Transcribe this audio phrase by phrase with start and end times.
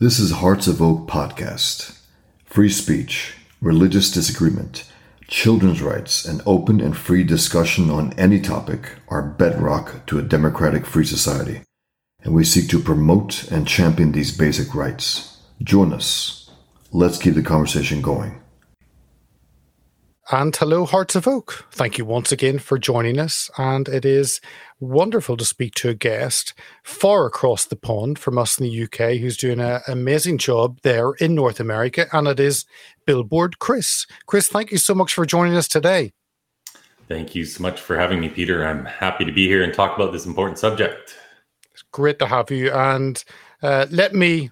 [0.00, 2.00] This is Hearts of Oak Podcast.
[2.46, 4.90] Free speech, religious disagreement,
[5.28, 10.84] children's rights, and open and free discussion on any topic are bedrock to a democratic
[10.84, 11.60] free society,
[12.24, 15.38] and we seek to promote and champion these basic rights.
[15.62, 16.50] Join us.
[16.90, 18.40] Let's keep the conversation going.
[20.32, 21.66] And hello, Hearts of Oak.
[21.70, 23.50] Thank you once again for joining us.
[23.58, 24.40] And it is
[24.80, 29.18] wonderful to speak to a guest far across the pond from us in the UK
[29.18, 32.06] who's doing an amazing job there in North America.
[32.10, 32.64] And it is
[33.04, 34.06] Billboard Chris.
[34.24, 36.14] Chris, thank you so much for joining us today.
[37.06, 38.66] Thank you so much for having me, Peter.
[38.66, 41.18] I'm happy to be here and talk about this important subject.
[41.74, 42.72] It's great to have you.
[42.72, 43.22] And
[43.62, 44.50] uh, let me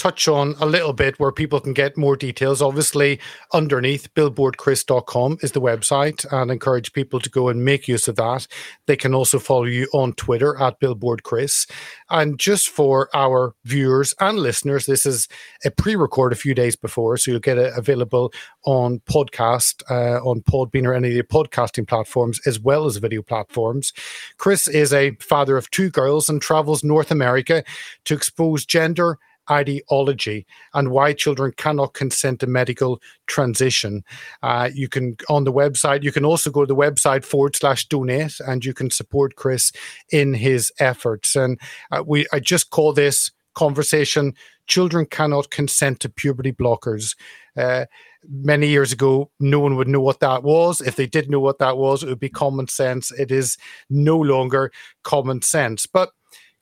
[0.00, 2.62] touch on a little bit where people can get more details.
[2.62, 3.20] Obviously,
[3.52, 8.46] underneath billboardchris.com is the website and encourage people to go and make use of that.
[8.86, 11.70] They can also follow you on Twitter at billboardchris.
[12.08, 15.28] And just for our viewers and listeners, this is
[15.66, 18.32] a pre record a few days before, so you'll get it available
[18.64, 23.20] on podcast, uh, on Podbean or any of the podcasting platforms, as well as video
[23.20, 23.92] platforms.
[24.38, 27.62] Chris is a father of two girls and travels North America
[28.06, 29.18] to expose gender
[29.50, 34.04] ideology and why children cannot consent to medical transition.
[34.42, 36.02] Uh, you can on the website.
[36.02, 39.72] You can also go to the website forward slash donate, and you can support Chris
[40.10, 41.36] in his efforts.
[41.36, 44.34] And uh, we, I just call this conversation:
[44.66, 47.16] children cannot consent to puberty blockers.
[47.56, 47.86] Uh,
[48.28, 50.80] many years ago, no one would know what that was.
[50.80, 53.10] If they did know what that was, it would be common sense.
[53.12, 53.56] It is
[53.88, 54.70] no longer
[55.02, 55.86] common sense.
[55.86, 56.10] But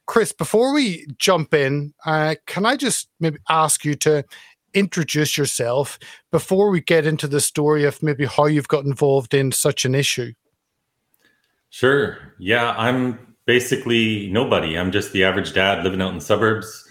[0.09, 4.25] Chris, before we jump in, uh, can I just maybe ask you to
[4.73, 5.98] introduce yourself
[6.33, 9.95] before we get into the story of maybe how you've got involved in such an
[9.95, 10.33] issue?
[11.69, 12.17] Sure.
[12.39, 14.78] Yeah, I'm basically nobody.
[14.78, 16.89] I'm just the average dad living out in the suburbs.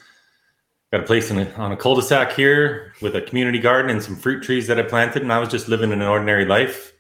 [0.92, 4.44] Got a place a, on a cul-de-sac here with a community garden and some fruit
[4.44, 6.94] trees that I planted, and I was just living an ordinary life.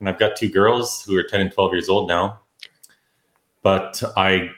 [0.00, 2.40] And I've got two girls who are 10 and 12 years old now.
[3.62, 4.52] But I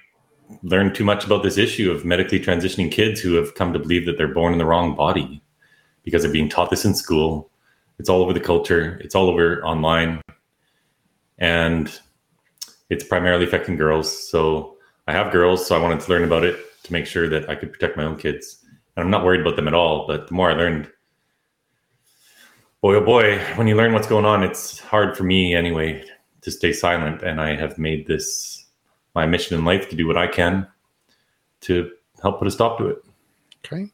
[0.63, 4.07] learned too much about this issue of medically transitioning kids who have come to believe
[4.07, 5.43] that they're born in the wrong body
[6.03, 7.51] because they're being taught this in school.
[7.99, 10.21] It's all over the culture, it's all over online.
[11.39, 11.91] And
[12.91, 14.29] it's primarily affecting girls.
[14.31, 14.77] So
[15.09, 17.55] I have girls, so I wanted to learn about it to make sure that I
[17.55, 18.65] could protect my own kids.
[18.97, 20.07] And I'm not worried about them at all.
[20.07, 20.91] But the more I learned,
[22.81, 26.05] boy, oh boy, when you learn what's going on, it's hard for me anyway
[26.43, 27.23] to stay silent.
[27.23, 28.62] And I have made this
[29.15, 30.67] my mission in life to do what I can
[31.63, 31.91] to
[32.21, 33.05] help put a stop to it.
[33.65, 33.87] Okay.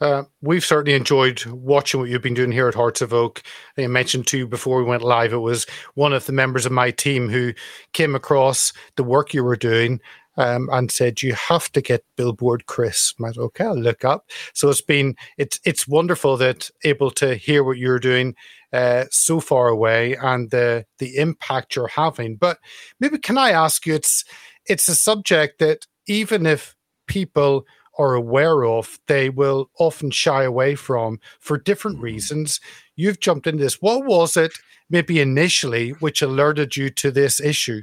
[0.00, 3.42] Uh, we've certainly enjoyed watching what you've been doing here at Hearts of Oak.
[3.76, 6.72] I mentioned to you before we went live, it was one of the members of
[6.72, 7.52] my team who
[7.92, 10.00] came across the work you were doing
[10.36, 14.30] um, and said, "You have to get Billboard, Chris." I said, "Okay, I'll look up."
[14.54, 18.36] So it's been it's it's wonderful that able to hear what you're doing
[18.72, 22.36] uh, so far away and the the impact you're having.
[22.36, 22.58] But
[23.00, 23.94] maybe can I ask you?
[23.94, 24.24] It's
[24.68, 27.66] it's a subject that even if people
[27.98, 32.04] are aware of, they will often shy away from for different mm-hmm.
[32.04, 32.60] reasons.
[32.96, 33.82] You've jumped into this.
[33.82, 34.52] What was it,
[34.88, 37.82] maybe initially, which alerted you to this issue?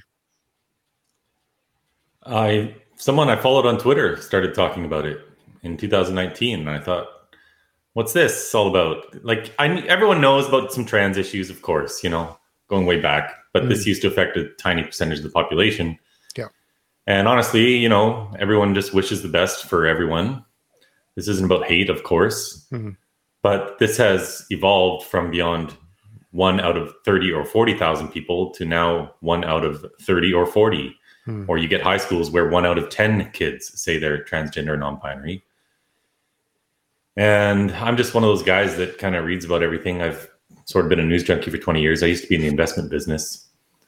[2.25, 5.19] I someone I followed on Twitter started talking about it
[5.63, 7.07] in 2019, and I thought,
[7.93, 12.09] "What's this all about?" Like, I everyone knows about some trans issues, of course, you
[12.09, 12.37] know,
[12.67, 13.69] going way back, but mm.
[13.69, 15.99] this used to affect a tiny percentage of the population.
[17.07, 20.43] And honestly, you know, everyone just wishes the best for everyone.
[21.15, 22.91] This isn't about hate, of course, mm-hmm.
[23.41, 25.75] but this has evolved from beyond
[26.31, 30.95] one out of 30 or 40,000 people to now one out of 30 or 40.
[31.27, 31.47] Mm.
[31.47, 34.77] Or you get high schools where one out of 10 kids say they're transgender or
[34.77, 35.43] non binary.
[37.17, 40.01] And I'm just one of those guys that kind of reads about everything.
[40.01, 40.29] I've
[40.65, 42.03] sort of been a news junkie for 20 years.
[42.03, 43.47] I used to be in the investment business,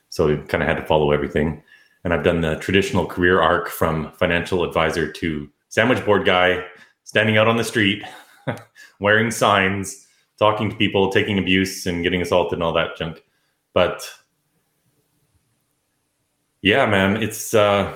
[0.09, 1.61] so I kind of had to follow everything
[2.07, 6.65] and I've done the traditional career arc from financial advisor to sandwich board guy,
[7.03, 8.01] standing out on the street,
[9.01, 10.07] wearing signs,
[10.39, 13.25] talking to people, taking abuse, and getting assaulted and all that junk.
[13.73, 14.09] But
[16.61, 17.93] yeah, man, it's uh,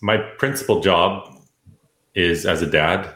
[0.00, 1.36] my principal job
[2.14, 3.12] is as a dad.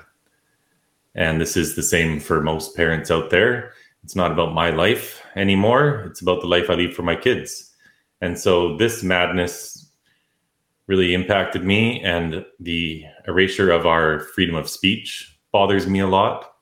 [1.14, 3.74] And this is the same for most parents out there.
[4.02, 6.06] It's not about my life anymore.
[6.10, 7.69] It's about the life I leave for my kids
[8.20, 9.90] and so this madness
[10.86, 16.52] really impacted me, and the erasure of our freedom of speech bothers me a lot.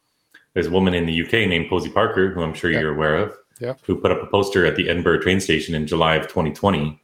[0.54, 2.80] There's a woman in the UK named Posie Parker, who I'm sure yeah.
[2.80, 3.74] you're aware of, yeah.
[3.82, 7.00] who put up a poster at the Edinburgh train station in July of 2020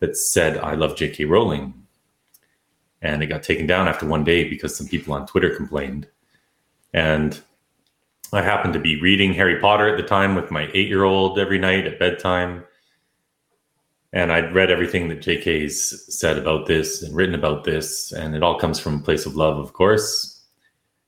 [0.00, 1.24] that said, I love J.K.
[1.24, 1.74] Rowling.
[3.02, 6.08] and it got taken down after one day because some people on Twitter complained.
[6.92, 7.40] And
[8.32, 11.38] I happened to be reading Harry Potter at the time with my eight year old
[11.38, 12.64] every night at bedtime.
[14.12, 18.12] And I'd read everything that JK's said about this and written about this.
[18.12, 20.46] And it all comes from a place of love, of course.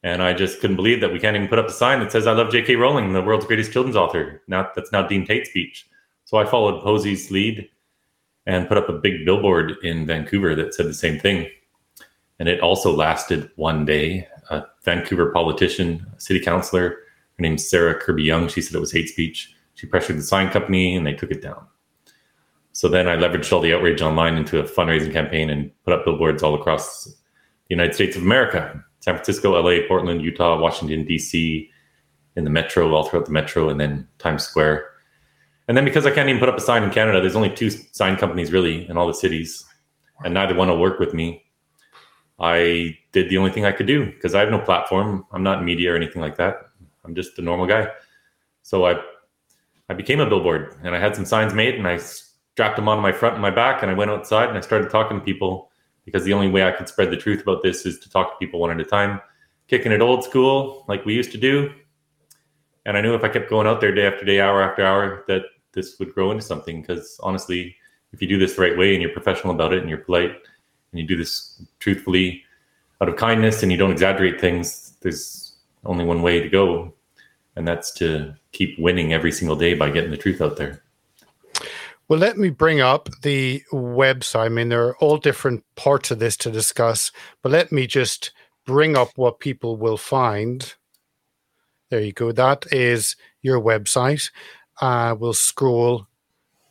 [0.02, 2.26] And I just couldn't believe that we can't even put up a sign that says,
[2.26, 4.42] I love JK Rowling, the world's greatest children's author.
[4.48, 5.86] Now that's now deemed hate speech.
[6.24, 7.68] So I followed Posie's lead
[8.46, 11.48] and put up a big billboard in Vancouver that said the same thing.
[12.38, 14.26] And it also lasted one day.
[14.48, 19.54] A Vancouver politician, city councilor, her name's Sarah Kirby-Yung, she said it was hate speech.
[19.74, 21.66] She pressured the sign company and they took it down.
[22.72, 26.04] So then I leveraged all the outrage online into a fundraising campaign and put up
[26.04, 27.14] billboards all across the
[27.68, 31.68] United States of America San Francisco, LA, Portland, Utah, Washington, DC,
[32.36, 34.88] in the metro, all throughout the metro, and then Times Square.
[35.68, 37.70] And then because I can't even put up a sign in Canada, there's only two
[37.70, 39.64] sign companies really in all the cities,
[40.24, 41.44] and neither one will work with me.
[42.38, 45.26] I did the only thing I could do because I have no platform.
[45.32, 46.56] I'm not in media or anything like that.
[47.04, 47.88] I'm just a normal guy.
[48.62, 49.00] So I
[49.88, 51.98] I became a billboard and I had some signs made and I
[52.60, 54.90] strapped them on my front and my back and I went outside and I started
[54.90, 55.70] talking to people
[56.04, 58.36] because the only way I could spread the truth about this is to talk to
[58.38, 59.18] people one at a time,
[59.66, 61.70] kicking it old school like we used to do.
[62.84, 65.24] And I knew if I kept going out there day after day, hour after hour,
[65.26, 66.82] that this would grow into something.
[66.82, 67.74] Because honestly,
[68.12, 70.32] if you do this the right way and you're professional about it and you're polite
[70.92, 72.42] and you do this truthfully
[73.00, 75.54] out of kindness and you don't exaggerate things, there's
[75.86, 76.92] only one way to go.
[77.56, 80.82] And that's to keep winning every single day by getting the truth out there.
[82.10, 84.46] Well, let me bring up the website.
[84.46, 88.32] I mean, there are all different parts of this to discuss, but let me just
[88.66, 90.74] bring up what people will find.
[91.88, 92.32] There you go.
[92.32, 94.32] That is your website.
[94.80, 96.08] Uh, we'll scroll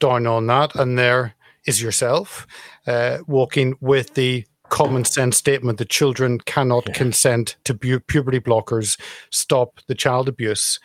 [0.01, 2.45] down on that, and there is yourself
[2.85, 6.93] uh, walking with the common sense statement that children cannot yeah.
[6.95, 8.99] consent to pu- puberty blockers.
[9.29, 10.81] Stop the child abuse.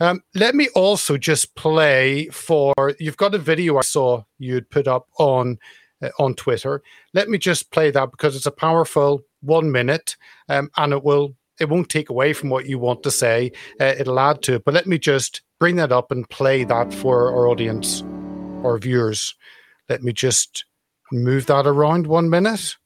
[0.00, 4.86] Um, let me also just play for you've got a video I saw you'd put
[4.88, 5.58] up on
[6.02, 6.82] uh, on Twitter.
[7.14, 10.16] Let me just play that because it's a powerful one minute,
[10.48, 13.52] um, and it will it won't take away from what you want to say.
[13.80, 14.64] Uh, it'll add to it.
[14.64, 18.02] But let me just bring that up and play that for our audience
[18.64, 19.34] our viewers.
[19.88, 20.64] Let me just
[21.12, 22.76] move that around one minute,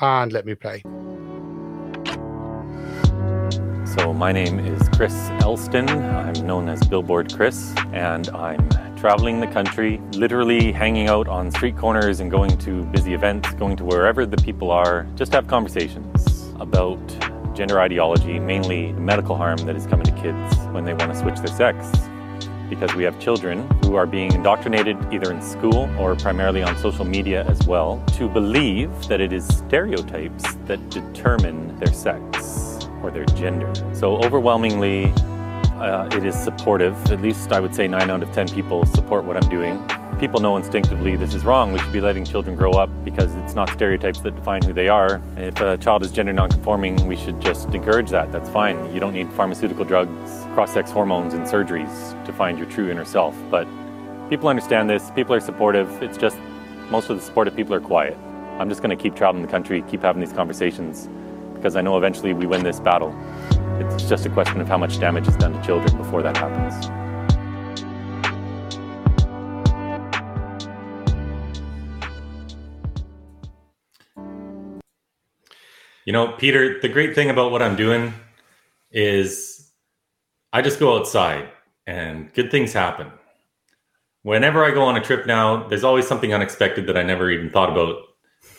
[0.00, 0.82] and let me play.
[3.98, 5.88] So, my name is Chris Elston.
[5.88, 11.76] I'm known as Billboard Chris, and I'm traveling the country, literally hanging out on street
[11.76, 16.52] corners and going to busy events, going to wherever the people are, just have conversations
[16.60, 17.00] about
[17.52, 21.38] gender ideology, mainly medical harm that is coming to kids when they want to switch
[21.38, 21.90] their sex.
[22.68, 27.04] Because we have children who are being indoctrinated either in school or primarily on social
[27.04, 32.69] media as well to believe that it is stereotypes that determine their sex
[33.02, 33.72] or their gender.
[33.92, 35.12] So overwhelmingly,
[35.80, 36.94] uh, it is supportive.
[37.10, 39.82] At least I would say nine out of 10 people support what I'm doing.
[40.18, 41.72] People know instinctively this is wrong.
[41.72, 44.88] We should be letting children grow up because it's not stereotypes that define who they
[44.88, 45.22] are.
[45.38, 48.30] If a child is gender nonconforming, we should just encourage that.
[48.30, 48.92] That's fine.
[48.92, 53.06] You don't need pharmaceutical drugs, cross sex hormones, and surgeries to find your true inner
[53.06, 53.34] self.
[53.50, 53.66] But
[54.28, 56.02] people understand this, people are supportive.
[56.02, 56.36] It's just
[56.90, 58.18] most of the supportive people are quiet.
[58.58, 61.08] I'm just going to keep traveling the country, keep having these conversations
[61.60, 63.14] because I know eventually we win this battle.
[63.78, 66.86] It's just a question of how much damage is done to children before that happens.
[76.06, 78.14] You know, Peter, the great thing about what I'm doing
[78.90, 79.70] is
[80.54, 81.50] I just go outside
[81.86, 83.12] and good things happen.
[84.22, 87.50] Whenever I go on a trip now, there's always something unexpected that I never even
[87.50, 87.96] thought about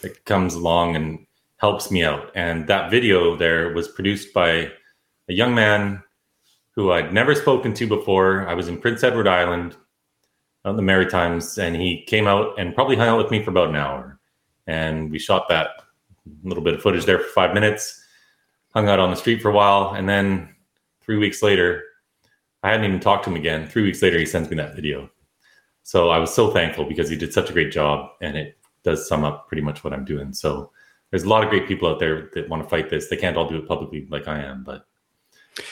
[0.04, 1.26] that comes along and
[1.62, 2.32] helps me out.
[2.34, 4.72] And that video there was produced by
[5.30, 6.02] a young man
[6.72, 8.48] who I'd never spoken to before.
[8.50, 9.76] I was in Prince Edward Island
[10.66, 13.70] on the Maritimes, and he came out and probably hung out with me for about
[13.70, 14.20] an hour.
[14.66, 15.70] And we shot that
[16.44, 18.04] little bit of footage there for five minutes,
[18.74, 20.56] hung out on the street for a while, and then
[21.02, 21.84] three weeks later,
[22.64, 23.68] I hadn't even talked to him again.
[23.68, 25.10] Three weeks later, he sends me that video.
[25.84, 29.08] So I was so thankful because he did such a great job, and it does
[29.08, 30.34] sum up pretty much what I'm doing.
[30.34, 30.72] So
[31.12, 33.10] there's a lot of great people out there that want to fight this.
[33.10, 34.86] They can't all do it publicly like I am, but.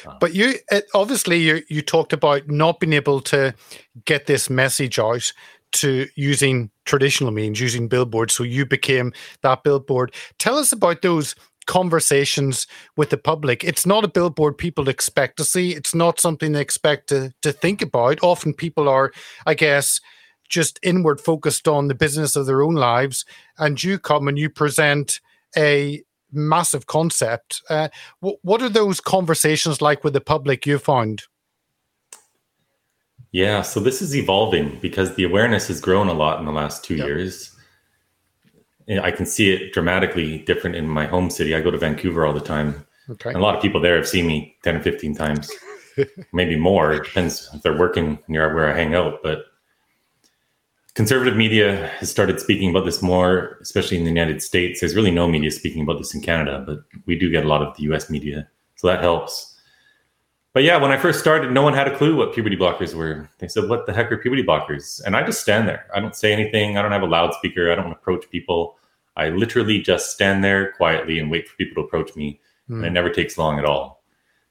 [0.05, 0.55] Uh, but you
[0.93, 3.55] obviously you you talked about not being able to
[4.03, 5.31] get this message out
[5.71, 8.33] to using traditional means, using billboards.
[8.33, 10.13] So you became that billboard.
[10.37, 11.33] Tell us about those
[11.65, 12.67] conversations
[12.97, 13.63] with the public.
[13.63, 15.71] It's not a billboard people expect to see.
[15.71, 18.19] It's not something they expect to to think about.
[18.21, 19.13] Often people are,
[19.45, 20.01] I guess,
[20.49, 23.23] just inward focused on the business of their own lives,
[23.57, 25.21] and you come and you present
[25.57, 27.61] a massive concept.
[27.69, 27.89] Uh,
[28.21, 31.23] w- what are those conversations like with the public you found?
[33.31, 36.83] Yeah, so this is evolving because the awareness has grown a lot in the last
[36.83, 37.07] two Yep.
[37.07, 37.55] years.
[39.03, 41.53] I can see it dramatically different in my home city.
[41.53, 42.87] I go to Vancouver all the time.
[43.07, 43.29] Okay.
[43.29, 45.51] And a lot of people there have seen me 10 or 15 times,
[46.33, 46.93] maybe more.
[46.93, 49.21] It depends if they're working near where I hang out.
[49.21, 49.45] But
[50.99, 54.81] conservative media has started speaking about this more, especially in the United States.
[54.81, 57.61] There's really no media speaking about this in Canada, but we do get a lot
[57.61, 58.49] of the US media.
[58.75, 59.57] So that helps.
[60.51, 63.29] But yeah, when I first started, no one had a clue what puberty blockers were.
[63.37, 65.01] They said, What the heck are puberty blockers?
[65.05, 65.85] And I just stand there.
[65.95, 66.77] I don't say anything.
[66.77, 67.71] I don't have a loudspeaker.
[67.71, 68.77] I don't approach people.
[69.15, 72.41] I literally just stand there quietly and wait for people to approach me.
[72.67, 72.93] And it hmm.
[72.93, 74.03] never takes long at all.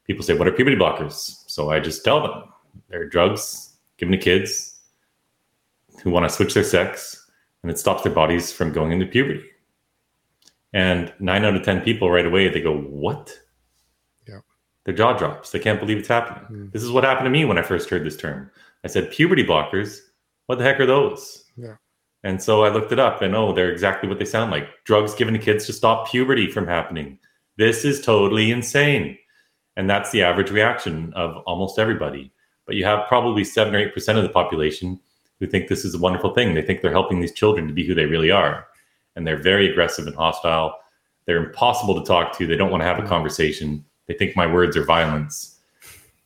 [0.07, 1.43] People say, What are puberty blockers?
[1.45, 2.45] So I just tell them
[2.87, 4.78] they're drugs given to kids
[6.03, 7.29] who want to switch their sex
[7.63, 9.43] and it stops their bodies from going into puberty.
[10.73, 13.37] And nine out of 10 people right away, they go, What?
[14.27, 14.39] Yeah.
[14.85, 15.51] Their jaw drops.
[15.51, 16.43] They can't believe it's happening.
[16.45, 16.69] Hmm.
[16.71, 18.51] This is what happened to me when I first heard this term.
[18.83, 19.99] I said, Puberty blockers?
[20.45, 21.45] What the heck are those?
[21.57, 21.75] Yeah.
[22.23, 25.15] And so I looked it up and oh, they're exactly what they sound like drugs
[25.15, 27.17] given to kids to stop puberty from happening.
[27.57, 29.17] This is totally insane.
[29.77, 32.33] And that's the average reaction of almost everybody.
[32.65, 34.99] But you have probably seven or 8% of the population
[35.39, 36.53] who think this is a wonderful thing.
[36.53, 38.67] They think they're helping these children to be who they really are.
[39.15, 40.75] And they're very aggressive and hostile.
[41.25, 42.47] They're impossible to talk to.
[42.47, 43.85] They don't want to have a conversation.
[44.07, 45.59] They think my words are violence.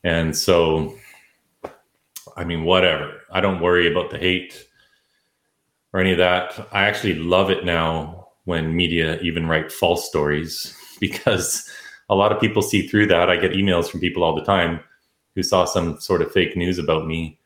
[0.03, 0.95] And so,
[2.35, 3.21] I mean, whatever.
[3.31, 4.67] I don't worry about the hate
[5.93, 6.67] or any of that.
[6.71, 11.69] I actually love it now when media even write false stories because
[12.09, 13.29] a lot of people see through that.
[13.29, 14.79] I get emails from people all the time
[15.35, 17.39] who saw some sort of fake news about me,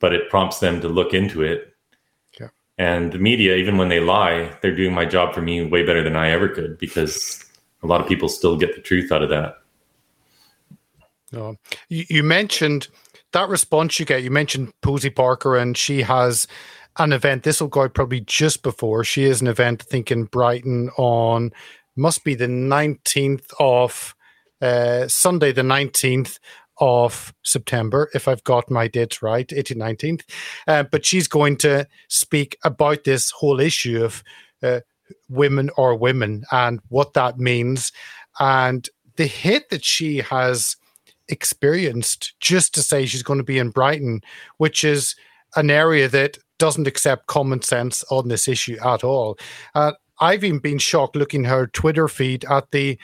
[0.00, 1.74] but it prompts them to look into it.
[2.38, 2.48] Yeah.
[2.78, 6.02] And the media, even when they lie, they're doing my job for me way better
[6.02, 7.44] than I ever could because
[7.82, 9.56] a lot of people still get the truth out of that.
[11.32, 11.56] No.
[11.88, 12.88] You, you mentioned
[13.32, 14.22] that response you get.
[14.22, 16.46] You mentioned Posie Parker, and she has
[16.98, 17.42] an event.
[17.42, 19.04] This will go out probably just before.
[19.04, 21.52] She has an event, I think, in Brighton on
[21.96, 24.14] must be the 19th of
[24.60, 26.38] uh, Sunday, the 19th
[26.78, 30.22] of September, if I've got my dates right, 18th, 19th.
[30.66, 34.22] Uh, but she's going to speak about this whole issue of
[34.62, 34.80] uh,
[35.28, 37.92] women or women and what that means.
[38.38, 40.76] And the hit that she has
[41.28, 44.20] experienced just to say she's going to be in Brighton,
[44.58, 45.16] which is
[45.56, 49.38] an area that doesn't accept common sense on this issue at all.
[49.74, 52.98] Uh, I've even been shocked looking her Twitter feed at the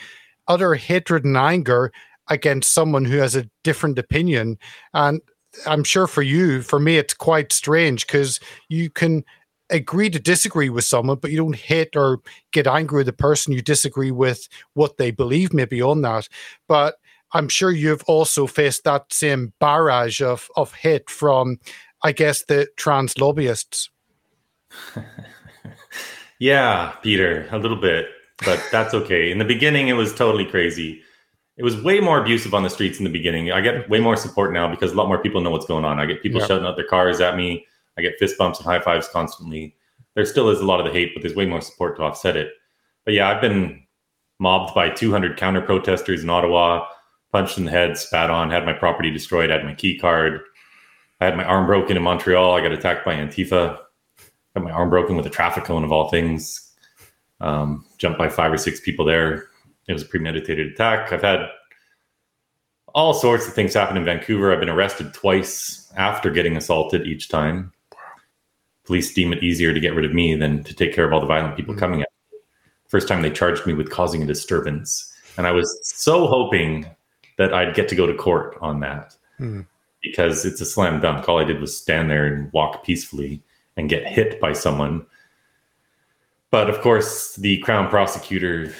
[0.48, 1.92] utter hatred and anger
[2.32, 4.58] against someone who has a different opinion.
[4.94, 5.20] And
[5.66, 9.24] I'm sure for you, for me, it's quite strange because you can
[9.70, 12.20] agree to disagree with someone, but you don't hate or
[12.52, 16.28] get angry with the person you disagree with what they believe, maybe on that.
[16.68, 16.96] But
[17.32, 21.58] I'm sure you've also faced that same barrage of, of hate from,
[22.02, 23.90] I guess, the trans lobbyists.
[26.42, 28.06] Yeah, Peter, a little bit,
[28.44, 29.30] but that's okay.
[29.30, 31.00] In the beginning, it was totally crazy.
[31.56, 33.52] It was way more abusive on the streets in the beginning.
[33.52, 35.98] I get way more support now because a lot more people know what's going on.
[36.00, 36.46] I get people Yeah.
[36.46, 37.66] shouting out their cars at me.
[37.98, 39.76] I get fist bumps and high fives constantly.
[40.14, 42.36] There still is a lot of the hate, but there's way more support to offset
[42.36, 42.52] it.
[43.04, 43.82] But yeah, I've been
[44.38, 46.86] mobbed by 200 counter protesters in Ottawa,
[47.32, 50.40] punched in the head, spat on, had my property destroyed, had my key card.
[51.20, 52.52] I had my arm broken in Montreal.
[52.54, 53.78] I got attacked by Antifa.
[54.54, 56.72] Got my arm broken with a traffic cone of all things.
[57.40, 59.48] Um, jumped by five or six people there.
[59.88, 61.12] It was a premeditated attack.
[61.12, 61.48] I've had
[62.94, 64.52] all sorts of things happen in Vancouver.
[64.52, 67.72] I've been arrested twice after getting assaulted each time.
[68.84, 71.20] Police deem it easier to get rid of me than to take care of all
[71.20, 72.38] the violent people coming at me.
[72.88, 75.12] First time they charged me with causing a disturbance.
[75.36, 76.86] And I was so hoping
[77.38, 79.62] that I'd get to go to court on that Hmm.
[80.02, 81.28] because it's a slam dunk.
[81.28, 83.42] All I did was stand there and walk peacefully
[83.76, 85.06] and get hit by someone.
[86.50, 88.74] But of course, the Crown prosecutor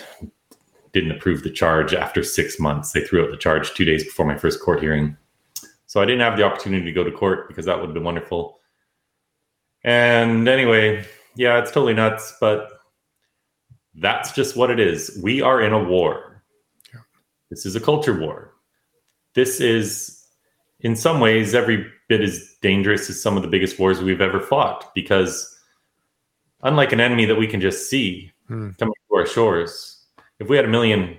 [0.93, 2.93] didn't approve the charge after six months.
[2.93, 5.17] They threw out the charge two days before my first court hearing.
[5.87, 8.05] So I didn't have the opportunity to go to court because that would have been
[8.05, 8.59] wonderful.
[9.85, 12.69] And anyway, yeah, it's totally nuts, but
[13.95, 15.19] that's just what it is.
[15.23, 16.43] We are in a war.
[17.51, 18.55] This is a culture war.
[19.35, 20.27] This is,
[20.81, 24.41] in some ways, every bit as dangerous as some of the biggest wars we've ever
[24.41, 25.59] fought because,
[26.63, 28.71] unlike an enemy that we can just see Hmm.
[28.79, 30.02] coming to our shores,
[30.43, 31.17] if we had a million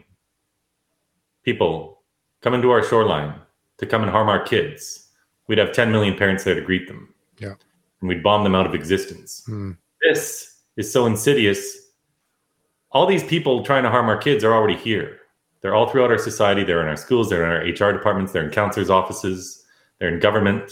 [1.44, 2.04] people
[2.42, 3.34] coming to our shoreline
[3.78, 5.08] to come and harm our kids,
[5.48, 7.14] we'd have 10 million parents there to greet them.
[7.40, 7.54] Yeah.
[8.02, 9.44] And we'd bomb them out of existence.
[9.46, 9.72] Hmm.
[10.02, 11.78] This is so insidious.
[12.92, 15.20] all these people trying to harm our kids are already here.
[15.62, 16.66] They're all throughout our society.
[16.66, 17.30] They're in our schools.
[17.30, 18.34] They're in our HR departments.
[18.34, 19.64] They're in counselors' offices.
[19.98, 20.70] They're in government.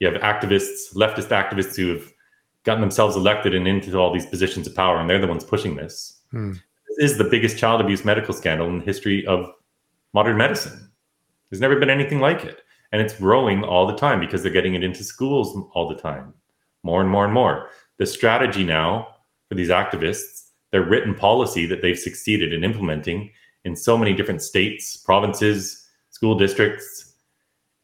[0.00, 2.10] You have activists, leftist activists who have
[2.64, 5.76] gotten themselves elected and into all these positions of power, and they're the ones pushing
[5.76, 6.22] this.
[6.30, 6.54] Hmm.
[6.96, 9.50] This is the biggest child abuse medical scandal in the history of
[10.12, 10.90] modern medicine.
[11.50, 12.60] There's never been anything like it.
[12.92, 16.32] And it's growing all the time because they're getting it into schools all the time,
[16.84, 17.68] more and more and more.
[17.98, 19.08] The strategy now
[19.48, 23.30] for these activists, their written policy that they've succeeded in implementing
[23.64, 27.14] in so many different states, provinces, school districts,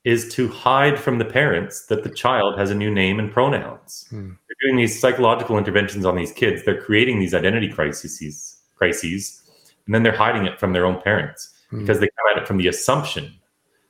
[0.04, 4.06] is to hide from the parents that the child has a new name and pronouns.
[4.10, 4.30] Hmm.
[4.48, 6.64] They're doing these psychological interventions on these kids.
[6.64, 8.49] They're creating these identity crises,
[8.80, 9.42] crises,
[9.84, 11.80] and then they're hiding it from their own parents hmm.
[11.80, 13.32] because they come at it from the assumption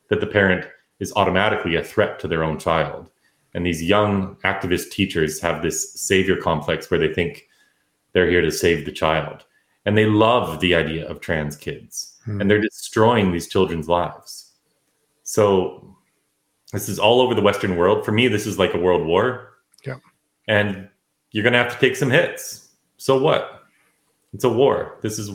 [0.08, 0.66] that the parent
[0.98, 3.08] is automatically a threat to their own child.
[3.54, 7.46] And these young activist teachers have this savior complex where they think
[8.12, 9.44] they're here to save the child.
[9.86, 12.40] And they love the idea of trans kids hmm.
[12.40, 14.52] and they're destroying these children's lives.
[15.22, 15.96] So
[16.72, 18.04] this is all over the Western world.
[18.04, 19.58] For me, this is like a world war.
[19.86, 19.96] Yeah.
[20.48, 20.88] And
[21.30, 22.68] you're going to have to take some hits.
[22.96, 23.59] So what?
[24.32, 24.98] It's a war.
[25.02, 25.30] This is,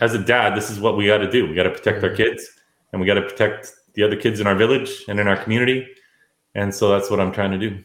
[0.00, 1.48] as a dad, this is what we got to do.
[1.48, 2.48] We got to protect our kids
[2.92, 5.86] and we got to protect the other kids in our village and in our community.
[6.54, 7.82] And so that's what I'm trying to do.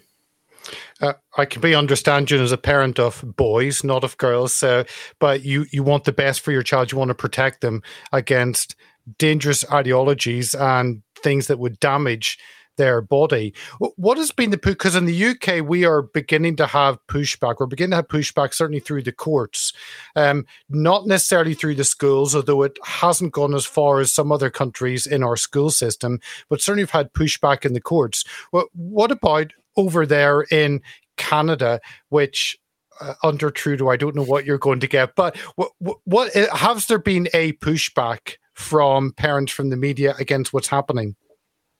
[1.01, 4.53] Uh, I can be understand you as a parent of boys, not of girls.
[4.53, 4.85] So,
[5.19, 6.91] but you you want the best for your child.
[6.91, 8.75] You want to protect them against
[9.17, 12.39] dangerous ideologies and things that would damage
[12.77, 13.53] their body.
[13.79, 17.55] What has been the because in the UK we are beginning to have pushback.
[17.60, 19.74] We're beginning to have pushback certainly through the courts,
[20.15, 24.50] um, not necessarily through the schools, although it hasn't gone as far as some other
[24.50, 26.20] countries in our school system.
[26.50, 28.24] But certainly we've had pushback in the courts.
[28.51, 30.82] What what about over there in
[31.17, 31.79] Canada,
[32.10, 32.58] which
[33.01, 36.34] uh, under Trudeau, I don't know what you're going to get, but what, what, what
[36.34, 41.16] has there been a pushback from parents from the media against what's happening?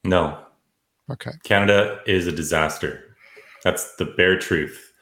[0.04, 0.38] No.
[1.10, 1.32] Okay.
[1.44, 3.16] Canada is a disaster.
[3.62, 4.92] That's the bare truth.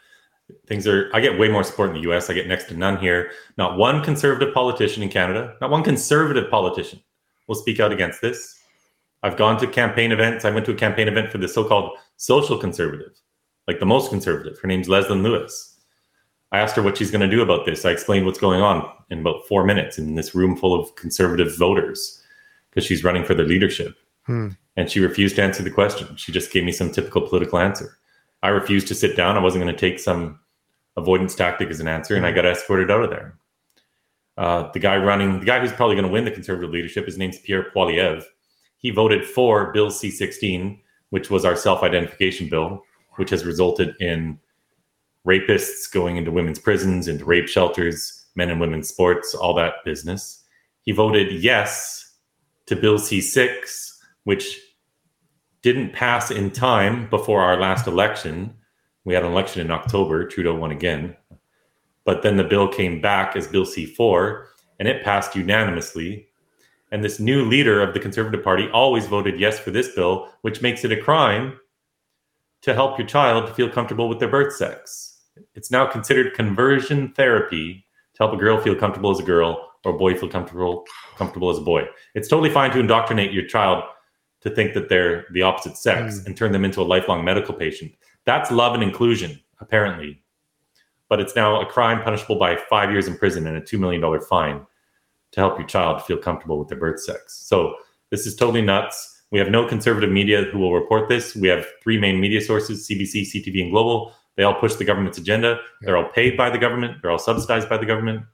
[0.67, 2.29] Things are, I get way more support in the US.
[2.29, 3.31] I get next to none here.
[3.57, 7.01] Not one conservative politician in Canada, not one conservative politician
[7.47, 8.59] will speak out against this.
[9.23, 10.45] I've gone to campaign events.
[10.45, 13.13] I went to a campaign event for the so called social conservative,
[13.67, 14.59] like the most conservative.
[14.61, 15.79] Her name's Leslyn Lewis.
[16.53, 17.85] I asked her what she's going to do about this.
[17.85, 21.57] I explained what's going on in about four minutes in this room full of conservative
[21.59, 22.23] voters
[22.71, 23.97] because she's running for their leadership.
[24.27, 24.51] Hmm.
[24.77, 26.17] And she refused to answer the question.
[26.17, 27.99] She just gave me some typical political answer.
[28.43, 29.37] I refused to sit down.
[29.37, 30.41] I wasn't going to take some
[30.97, 33.39] avoidance tactic as an answer, and I got escorted out of there.
[34.37, 37.19] Uh, the guy running, the guy who's probably going to win the conservative leadership, his
[37.19, 38.25] name's Pierre Poilievre.
[38.79, 42.83] He voted for Bill C 16, which was our self identification bill,
[43.17, 44.39] which has resulted in
[45.27, 50.43] rapists going into women's prisons, into rape shelters, men and women's sports, all that business.
[50.83, 52.17] He voted yes
[52.67, 53.94] to Bill C 6,
[54.25, 54.59] which
[55.63, 58.55] didn't pass in time before our last election.
[59.05, 61.17] We had an election in October, Trudeau won again.
[62.05, 64.47] But then the bill came back as Bill C 4,
[64.79, 66.29] and it passed unanimously.
[66.93, 70.61] And this new leader of the Conservative Party always voted yes for this bill, which
[70.61, 71.59] makes it a crime
[72.63, 75.23] to help your child feel comfortable with their birth sex.
[75.55, 79.95] It's now considered conversion therapy to help a girl feel comfortable as a girl or
[79.95, 80.85] a boy feel comfortable
[81.17, 81.87] comfortable as a boy.
[82.15, 83.85] It's totally fine to indoctrinate your child
[84.45, 86.27] to think that they're the opposite sex mm.
[86.27, 87.93] and turn them into a lifelong medical patient.
[88.25, 90.23] That's love and inclusion, apparently.
[91.09, 94.21] But it's now a crime punishable by five years in prison and a $2 million
[94.23, 94.65] fine
[95.33, 97.35] to help your child feel comfortable with their birth sex.
[97.35, 97.75] So
[98.11, 99.23] this is totally nuts.
[99.31, 101.35] We have no conservative media who will report this.
[101.35, 104.13] We have three main media sources CBC, CTV, and Global.
[104.37, 105.59] They all push the government's agenda.
[105.81, 106.99] They're all paid by the government.
[107.01, 108.25] They're all subsidized by the government.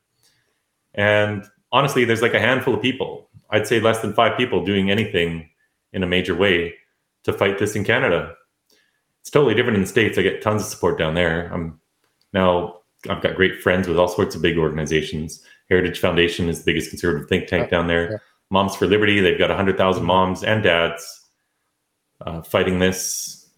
[0.94, 3.28] And honestly, there's like a handful of people.
[3.50, 5.48] I'd say less than five people doing anything
[5.92, 6.74] in a major way
[7.24, 8.34] to fight this in Canada.
[9.20, 10.18] It's totally different in the States.
[10.18, 11.52] I get tons of support down there.
[11.52, 11.80] I'm
[12.32, 15.42] now I've got great friends with all sorts of big organizations.
[15.68, 18.12] Heritage Foundation is the biggest conservative think tank down there.
[18.12, 18.18] Yeah.
[18.50, 21.28] Moms for Liberty, they've got 100,000 moms and dads
[22.26, 23.48] uh, fighting this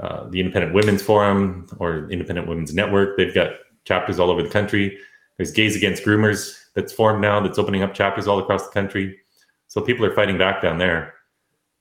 [0.00, 3.16] uh, the Independent Women's Forum or Independent Women's Network.
[3.16, 3.50] They've got
[3.84, 4.96] chapters all over the country.
[5.36, 9.18] There's Gays Against Groomers that's formed now that's opening up chapters all across the country.
[9.66, 11.14] So people are fighting back down there.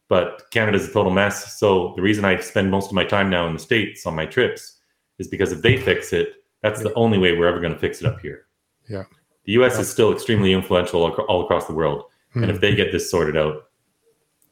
[0.10, 1.60] But Canada's a total mess.
[1.60, 4.26] So the reason I spend most of my time now in the States on my
[4.26, 4.78] trips
[5.20, 8.02] is because if they fix it, that's the only way we're ever going to fix
[8.02, 8.46] it up here.
[8.88, 9.04] Yeah.
[9.46, 9.82] The US yeah.
[9.82, 12.04] is still extremely influential all across the world.
[12.32, 12.44] Mm-hmm.
[12.44, 13.70] And if they get this sorted out,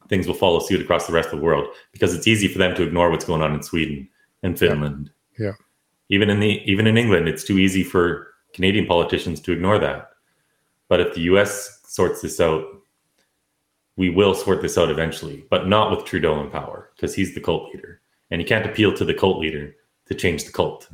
[0.08, 2.76] things will follow suit across the rest of the world because it's easy for them
[2.76, 4.08] to ignore what's going on in Sweden
[4.44, 5.10] and Finland.
[5.38, 5.48] Yeah.
[5.48, 5.54] yeah.
[6.10, 10.12] Even in the even in England, it's too easy for Canadian politicians to ignore that.
[10.88, 12.64] But if the US sorts this out,
[13.98, 17.42] we will sort this out eventually, but not with Trudeau in power because he's the
[17.42, 18.02] cult leader.
[18.32, 19.76] And he can't appeal to the cult leader
[20.08, 20.90] to change the cult.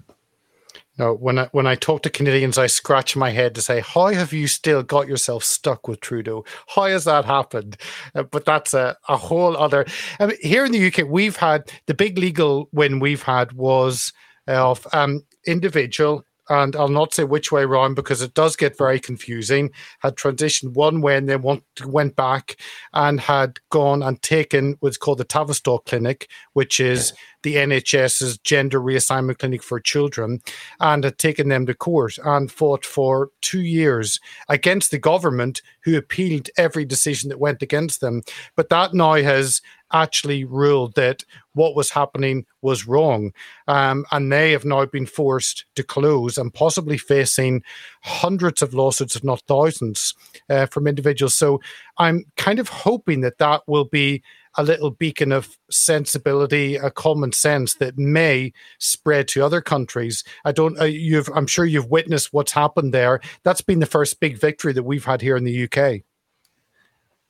[0.98, 4.08] No, when I when I talk to Canadians, I scratch my head to say, "How
[4.08, 6.44] have you still got yourself stuck with Trudeau?
[6.68, 7.78] How has that happened?"
[8.14, 9.86] Uh, but that's a, a whole other.
[10.20, 14.12] I mean, here in the UK, we've had the big legal win we've had was
[14.48, 19.00] of um, individual and I'll not say which way around because it does get very
[19.00, 22.58] confusing, had transitioned one way and then went, went back
[22.94, 28.82] and had gone and taken what's called the Tavistock Clinic, which is the NHS's gender
[28.82, 30.42] reassignment clinic for children,
[30.82, 35.98] and had taken them to court and fought for two years against the government, who
[35.98, 38.24] appealed every decision that went against them.
[38.58, 39.62] But that now has
[39.94, 41.24] actually ruled that
[41.54, 43.32] what was happening was wrong.
[43.68, 47.64] Um, and they have now been forced to close and possibly facing
[48.04, 50.14] hundreds of lawsuits, if not thousands,
[50.50, 51.36] uh, from individuals.
[51.36, 51.60] So
[51.98, 54.24] I'm kind of hoping that that will be
[54.56, 60.24] a little beacon of sensibility, a common sense that may spread to other countries.
[60.44, 60.80] I don't.
[60.80, 61.30] Uh, you've.
[61.34, 63.22] I'm sure you've witnessed what's happened there.
[63.44, 66.02] That's been the first big victory that we've had here in the UK.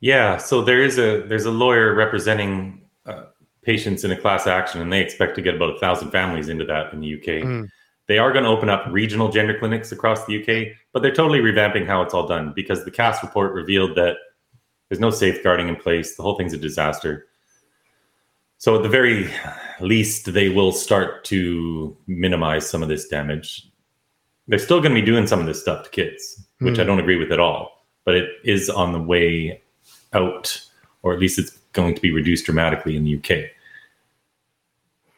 [0.02, 0.38] Yeah.
[0.38, 3.26] So there is a there's a lawyer representing uh,
[3.62, 6.66] patients in a class action, and they expect to get about a thousand families into
[6.66, 7.44] that in the UK.
[7.44, 7.70] Mm.
[8.08, 11.40] They are going to open up regional gender clinics across the UK, but they're totally
[11.40, 14.18] revamping how it's all done because the Cass report revealed that
[14.90, 16.16] there's no safeguarding in place.
[16.16, 17.28] The whole thing's a disaster.
[18.58, 19.32] So at the very
[19.80, 23.70] least, they will start to minimize some of this damage.
[24.48, 26.80] They're still going to be doing some of this stuff to kids, which mm.
[26.80, 27.86] I don't agree with at all.
[28.04, 29.61] But it is on the way
[30.14, 30.62] out,
[31.04, 33.50] or at least it's going to be reduced dramatically in the UK.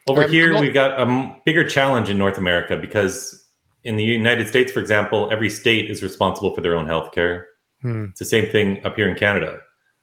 [0.08, 3.46] Over um, here, we've got a bigger challenge in North America because
[3.84, 7.46] in the United States, for example, every state is responsible for their own healthcare.
[7.82, 8.06] Hmm.
[8.06, 9.60] It's the same thing up here in Canada.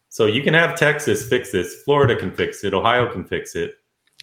[0.08, 3.74] So you can have Texas fix this, Florida can fix it, Ohio can fix it.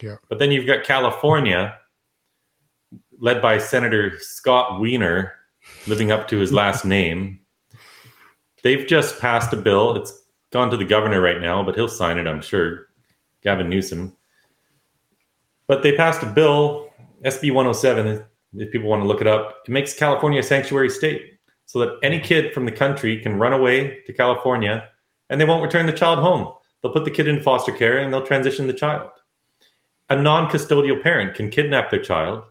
[0.02, 0.18] Yeah.
[0.30, 1.78] But then you've got California,
[3.20, 5.34] led by Senator Scott Wiener,
[5.88, 7.40] living up to his last name.
[8.64, 9.96] They've just passed a bill.
[9.96, 12.88] It's gone to the governor right now, but he'll sign it, I'm sure.
[13.44, 14.16] Gavin Newsom.
[15.68, 16.90] But they passed a bill,
[17.24, 19.58] SB 107, if people want to look it up.
[19.68, 21.34] It makes California a sanctuary state
[21.66, 24.88] so that any kid from the country can run away to California
[25.30, 26.54] and they won't return the child home.
[26.82, 29.10] They'll put the kid in foster care and they'll transition the child.
[30.10, 32.44] A non custodial parent can kidnap their child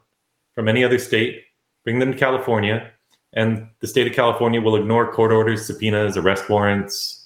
[0.55, 1.43] from any other state,
[1.85, 2.91] bring them to California,
[3.33, 7.26] and the state of California will ignore court orders, subpoenas, arrest warrants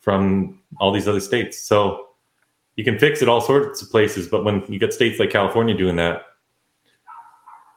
[0.00, 1.60] from all these other states.
[1.60, 2.08] So
[2.76, 5.76] you can fix it all sorts of places, but when you get states like California
[5.76, 6.22] doing that,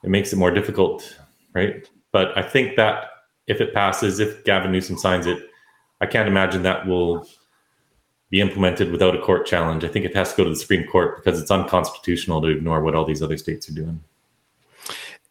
[0.04, 1.18] it makes it more difficult,
[1.54, 1.88] right?
[2.12, 3.06] But I think that
[3.48, 5.50] if it passes, if Gavin Newsom signs it,
[6.02, 7.28] I can't imagine that will
[8.30, 9.84] be implemented without a court challenge.
[9.84, 12.82] I think it has to go to the Supreme Court because it's unconstitutional to ignore
[12.82, 14.04] what all these other states are doing.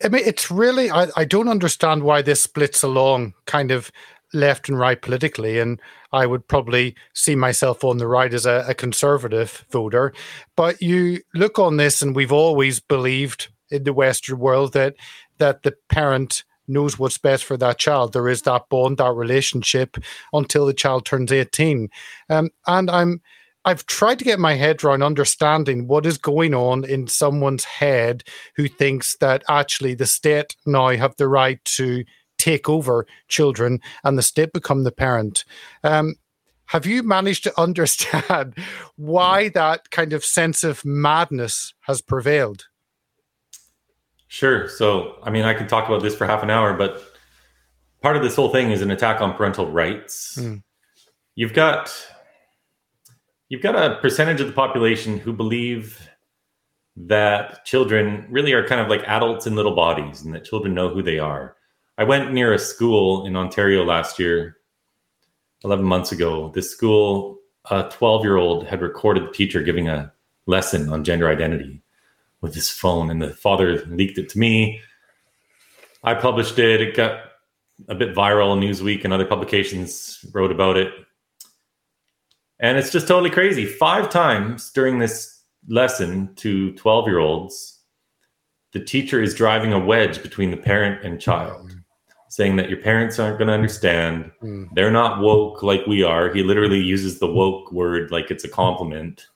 [0.05, 3.91] I mean, it's really, I, I don't understand why this splits along kind of
[4.33, 5.59] left and right politically.
[5.59, 5.81] And
[6.13, 10.13] I would probably see myself on the right as a, a conservative voter.
[10.57, 14.95] But you look on this, and we've always believed in the Western world that
[15.39, 18.13] that the parent knows what's best for that child.
[18.13, 19.97] There is that bond, that relationship
[20.33, 21.89] until the child turns 18.
[22.31, 23.21] Um, and I'm
[23.65, 28.25] I've tried to get my head around understanding what is going on in someone's head
[28.57, 32.05] who thinks that actually the state now have the right to
[32.43, 35.45] take over children and the state become the parent.
[35.85, 36.17] Um,
[36.67, 38.57] have you managed to understand
[38.97, 42.67] why that kind of sense of madness has prevailed?
[44.27, 44.69] Sure.
[44.69, 47.01] So, I mean, I could talk about this for half an hour, but
[48.01, 50.37] part of this whole thing is an attack on parental rights.
[50.41, 50.63] Mm.
[51.37, 51.95] You've got
[53.51, 56.09] you've got a percentage of the population who believe
[56.97, 60.89] that children really are kind of like adults in little bodies and that children know
[60.89, 61.57] who they are.
[62.03, 64.57] I went near a school in Ontario last year,
[65.63, 66.51] 11 months ago.
[66.53, 67.39] This school,
[67.71, 70.13] a 12 year old had recorded the teacher giving a
[70.47, 71.81] lesson on gender identity
[72.41, 74.81] with his phone, and the father leaked it to me.
[76.03, 76.81] I published it.
[76.81, 77.21] It got
[77.89, 78.59] a bit viral.
[78.59, 80.93] Newsweek and other publications wrote about it.
[82.59, 83.65] And it's just totally crazy.
[83.65, 87.79] Five times during this lesson to 12 year olds,
[88.73, 91.77] the teacher is driving a wedge between the parent and child,
[92.33, 94.31] saying that your parents aren't going to understand.
[94.43, 94.69] Mm.
[94.75, 96.33] They're not woke like we are.
[96.33, 99.27] He literally uses the woke word like it's a compliment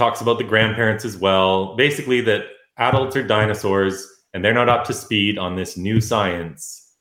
[0.00, 1.76] talks about the grandparents as well.
[1.76, 2.44] Basically, that
[2.78, 6.94] adults are dinosaurs and they're not up to speed on this new science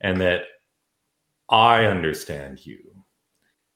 [0.00, 0.42] and that
[1.48, 2.78] I understand you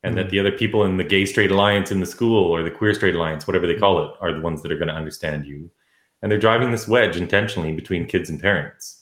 [0.04, 0.30] and that Mm.
[0.30, 3.16] the other people in the gay straight alliance in the school or the queer straight
[3.16, 5.70] alliance, whatever they call it, are the ones that are going to understand you.
[6.22, 8.99] And they're driving this wedge intentionally between kids and parents.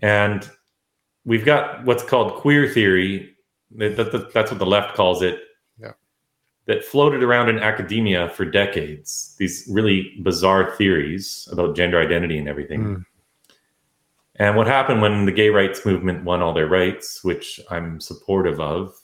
[0.00, 0.48] And
[1.24, 3.34] we've got what's called queer theory.
[3.72, 5.40] That, that- that- that's what the left calls it.
[5.78, 5.92] Yeah.
[6.66, 9.34] That floated around in academia for decades.
[9.38, 12.82] These really bizarre theories about gender identity and everything.
[12.84, 13.04] Mm.
[14.36, 18.60] And what happened when the gay rights movement won all their rights, which I'm supportive
[18.60, 18.94] of,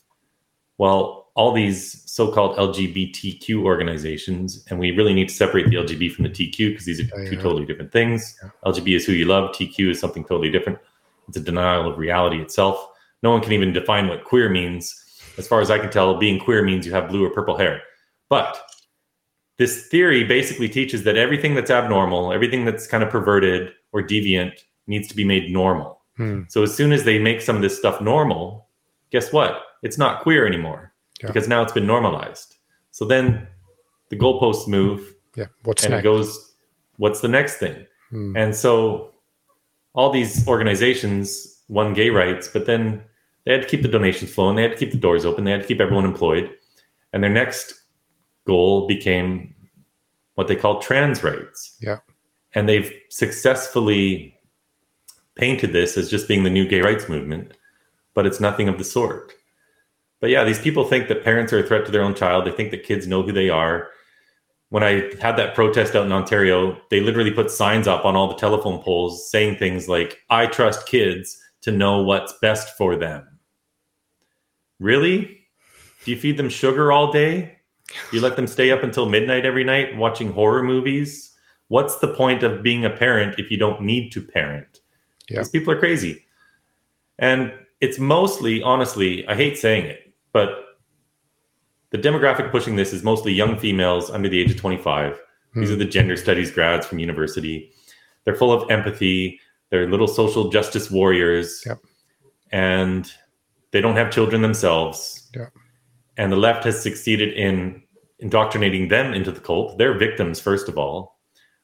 [0.79, 6.13] well, all these so called LGBTQ organizations, and we really need to separate the LGB
[6.13, 8.39] from the TQ because these are Yeah, two totally different things.
[8.43, 8.51] Yeah.
[8.65, 10.79] LGB is who you love, TQ is something totally different.
[11.27, 12.89] It's a denial of reality itself.
[13.23, 14.95] No one can even define what queer means.
[15.37, 17.83] As far as I can tell, being queer means you have blue or purple hair.
[18.29, 18.61] But
[19.59, 24.53] this theory basically teaches that everything that's abnormal, everything that's kind of perverted or deviant
[24.87, 26.03] needs to be made normal.
[26.17, 26.43] Hmm.
[26.49, 28.69] So as soon as they make some of this stuff normal,
[29.11, 29.63] guess what?
[29.83, 30.94] It's not queer anymore
[31.25, 31.33] Yeah.
[31.33, 32.57] because now it's been normalized.
[32.91, 33.49] So then
[34.11, 35.47] the goalposts move Yeah.
[35.65, 36.01] What's and next?
[36.01, 36.55] it goes,
[36.97, 37.87] what's the next thing?
[38.11, 38.37] Hmm.
[38.37, 39.13] And so
[39.95, 43.03] all these organizations won gay rights, but then
[43.45, 45.51] they had to keep the donations flowing, they had to keep the doors open, they
[45.51, 46.51] had to keep everyone employed.
[47.13, 47.75] And their next
[48.47, 49.55] goal became
[50.35, 51.77] what they call trans rights.
[51.81, 51.99] Yeah.
[52.55, 54.39] And they've successfully
[55.37, 57.57] painted this as just being the new gay rights movement,
[58.15, 59.33] but it's nothing of the sort.
[60.25, 62.47] But yeah, these people think that parents are a threat to their own child.
[62.47, 63.91] They think that kids know who they are.
[64.71, 68.29] When I had that protest out in Ontario, they literally put signs up on all
[68.29, 73.39] the telephone poles saying things like, I trust kids to know what's best for them.
[74.81, 75.41] Really?
[76.07, 77.59] Do you feed them sugar all day?
[78.11, 81.35] Do you let them stay up until midnight every night watching horror movies?
[81.69, 84.81] What's the point of being a parent if you don't need to parent?
[85.29, 85.41] Yeah.
[85.41, 86.25] These people are crazy.
[87.19, 90.01] And it's mostly, honestly, I hate saying it,
[90.35, 90.51] but
[91.91, 95.19] the demographic pushing this is mostly young females under the age of 25.
[95.55, 95.75] These Hmm.
[95.75, 97.71] are the gender studies grads from university.
[98.25, 99.41] They're full of empathy.
[99.71, 101.63] They're little social justice warriors.
[101.65, 101.79] Yep.
[102.51, 103.11] And
[103.71, 105.31] they don't have children themselves.
[105.35, 105.53] Yep.
[106.17, 107.83] And the left has succeeded in
[108.19, 109.79] indoctrinating them into the cult.
[109.79, 111.21] They're victims, first of all.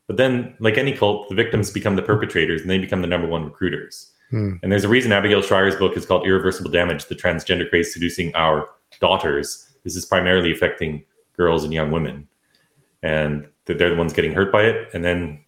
[0.07, 3.27] But then, like any cult, the victims become the perpetrators and they become the number
[3.29, 4.13] one recruiters.
[4.31, 4.55] Hmm.
[4.63, 8.35] And there's a reason Abigail Shrier's book is called Irreversible Damage The Transgender Craze Seducing
[8.35, 8.69] Our
[9.01, 9.69] Daughters.
[9.85, 11.05] This is primarily affecting
[11.37, 12.29] girls and young women.
[13.03, 14.89] And that they're the ones getting hurt by it.
[14.95, 15.45] And then,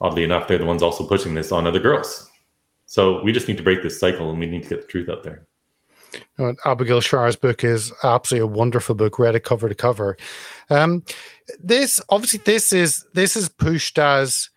[0.00, 2.28] oddly enough, they're the ones also pushing this on other girls.
[2.86, 5.08] So we just need to break this cycle and we need to get the truth
[5.08, 5.46] out there.
[6.38, 9.18] Know, Abigail Shrier's book is absolutely a wonderful book.
[9.18, 10.16] Read it cover to cover.
[10.68, 11.02] Um,
[11.58, 14.50] this obviously this is this is pushed as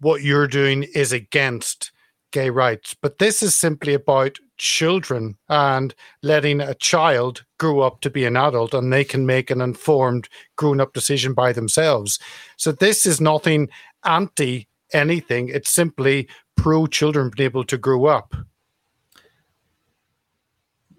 [0.00, 1.90] what you're doing is against
[2.32, 8.10] gay rights, but this is simply about children and letting a child grow up to
[8.10, 12.18] be an adult and they can make an informed grown up decision by themselves.
[12.56, 13.68] So this is nothing
[14.04, 15.48] anti anything.
[15.48, 18.34] It's simply pro children being able to grow up.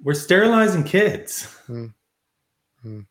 [0.04, 1.46] We're sterilizing kids.
[1.66, 1.88] Hmm.
[2.82, 3.02] Hmm.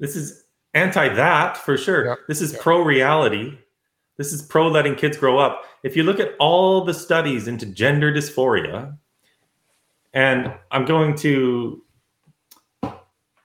[0.00, 2.06] This is anti that for sure.
[2.06, 2.58] Yeah, This is yeah.
[2.60, 3.58] pro reality.
[4.18, 5.64] This is pro letting kids grow up.
[5.82, 8.96] If you look at all the studies into gender dysphoria,
[10.12, 11.82] and I'm going to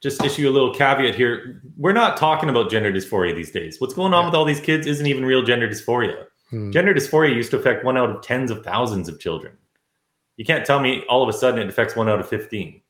[0.01, 1.61] just issue a little caveat here.
[1.77, 3.79] We're not talking about gender dysphoria these days.
[3.79, 4.27] What's going on Yeah.
[4.27, 6.25] with all these kids isn't even real gender dysphoria.
[6.49, 6.71] Hmm.
[6.71, 9.53] Gender dysphoria used to affect one out of tens of thousands of children.
[10.35, 12.81] You can't tell me all of a sudden it affects one out of 15.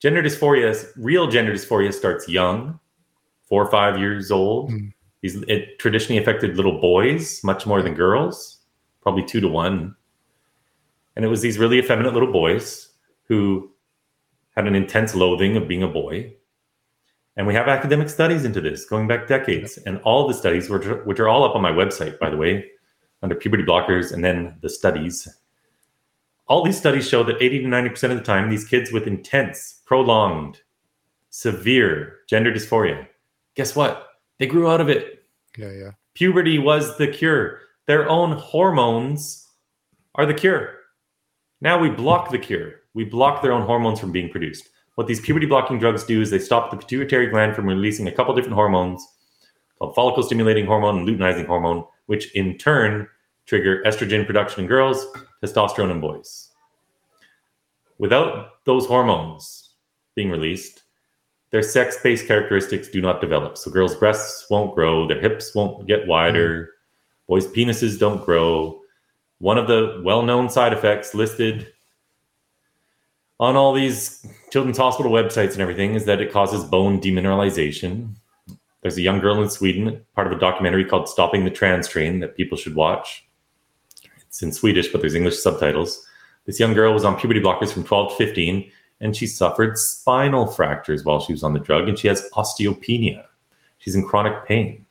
[0.00, 2.78] Gender dysphoria, real gender dysphoria starts young,
[3.42, 4.70] four or five years old.
[4.70, 4.92] Mm.
[5.20, 8.58] These, it traditionally affected little boys much more than girls,
[9.00, 9.94] probably two to one.
[11.16, 12.90] And it was these really effeminate little boys
[13.24, 13.70] who
[14.54, 16.34] had an intense loathing of being a boy.
[17.36, 19.78] And we have academic studies into this going back decades.
[19.78, 22.36] And all the studies, which are, which are all up on my website, by the
[22.36, 22.64] way,
[23.22, 25.28] under puberty blockers and then the studies.
[26.46, 29.80] All these studies show that 80 to 90% of the time, these kids with intense,
[29.84, 30.60] prolonged,
[31.30, 33.06] severe gender dysphoria,
[33.54, 34.07] guess what?
[34.38, 35.24] They grew out of it.
[35.56, 35.90] Yeah, yeah.
[36.14, 37.60] Puberty was the cure.
[37.86, 39.48] Their own hormones
[40.14, 40.74] are the cure.
[41.60, 42.82] Now we block the cure.
[42.94, 44.68] We block their own hormones from being produced.
[44.94, 48.12] What these puberty blocking drugs do is they stop the pituitary gland from releasing a
[48.12, 49.06] couple different hormones
[49.78, 53.08] called follicle stimulating hormone and luteinizing hormone, which in turn
[53.46, 55.06] trigger estrogen production in girls,
[55.42, 56.50] testosterone in boys.
[57.98, 59.74] Without those hormones
[60.14, 60.82] being released,
[61.50, 63.56] their sex based characteristics do not develop.
[63.56, 66.68] So girls' breasts won't grow, their hips won't get wider, mm.
[67.28, 68.80] Boys' penises don't grow.
[69.38, 71.68] One of the well known side effects listed
[73.38, 78.14] on all these children's hospital websites and everything is that it causes bone demineralization.
[78.80, 82.20] There's a young girl in Sweden, part of a documentary called Stopping the Trans Train
[82.20, 83.28] that people should watch.
[84.26, 86.04] It's in Swedish, but there's English subtitles.
[86.46, 90.46] This young girl was on puberty blockers from 12 to 15, and she suffered spinal
[90.46, 93.24] fractures while she was on the drug, and she has osteopenia.
[93.78, 94.84] She's in chronic pain.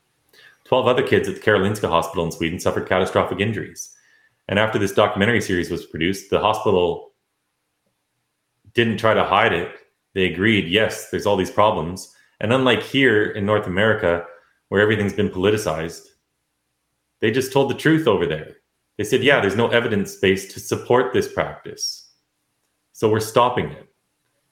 [0.66, 3.94] 12 other kids at the Karolinska Hospital in Sweden suffered catastrophic injuries.
[4.50, 7.12] And after this documentary series was produced, the hospital
[8.74, 9.72] didn't try to hide it.
[10.14, 12.14] They agreed, yes, there's all these problems.
[12.40, 14.26] And unlike here in North America,
[14.70, 16.08] where everything's been politicized,
[17.20, 18.58] they just told the truth over there.
[18.98, 22.12] They said, yeah, there's no evidence base to support this practice.
[22.94, 23.88] So we're stopping it.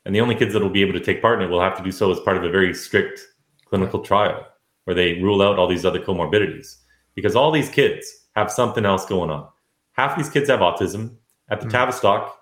[0.06, 1.78] And the only kids that will be able to take part in it will have
[1.78, 3.22] to do so as part of a very strict
[3.66, 4.46] clinical trial
[4.84, 6.78] where they rule out all these other comorbidities.
[7.16, 9.48] Because all these kids have something else going on.
[9.94, 11.16] Half these kids have autism.
[11.50, 11.72] At the mm.
[11.72, 12.38] Tavistock,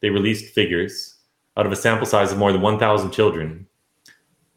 [0.00, 1.16] they released figures
[1.56, 3.66] out of a sample size of more than 1,000 children.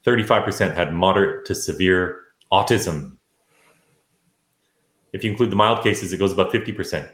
[0.06, 3.18] 35% had moderate to severe autism.
[5.14, 7.10] If you include the mild cases, it goes about 50%.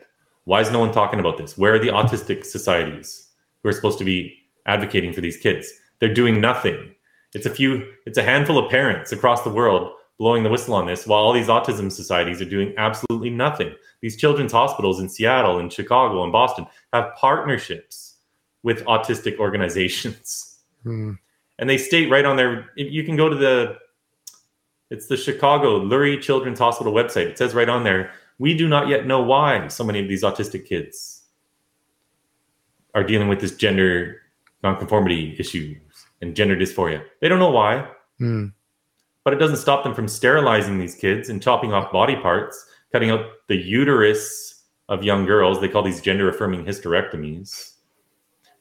[0.46, 1.58] Why is no one talking about this?
[1.58, 3.30] Where are the autistic societies
[3.62, 5.72] who are supposed to be advocating for these kids?
[6.00, 6.96] They're doing nothing.
[7.34, 10.88] It's a few, it's a handful of parents across the world blowing the whistle on
[10.88, 13.74] this while all these autism societies are doing absolutely nothing.
[14.02, 18.16] These children's hospitals in Seattle and Chicago and Boston have partnerships
[18.64, 20.60] with autistic organizations.
[20.84, 21.14] Hmm.
[21.60, 23.78] And they state right on there, you can go to the
[24.92, 27.26] it's the Chicago Lurie Children's Hospital website.
[27.26, 30.24] It says right on there, we do not yet know why so many of these
[30.24, 31.24] autistic kids
[32.94, 34.22] are dealing with this gender
[34.64, 35.78] nonconformity issues
[36.22, 37.04] and gender dysphoria.
[37.22, 37.88] They don't know why.
[38.20, 38.54] Mm.
[39.24, 43.10] But it doesn't stop them from sterilizing these kids and chopping off body parts, cutting
[43.10, 45.60] out the uterus of young girls.
[45.60, 47.74] They call these gender affirming hysterectomies.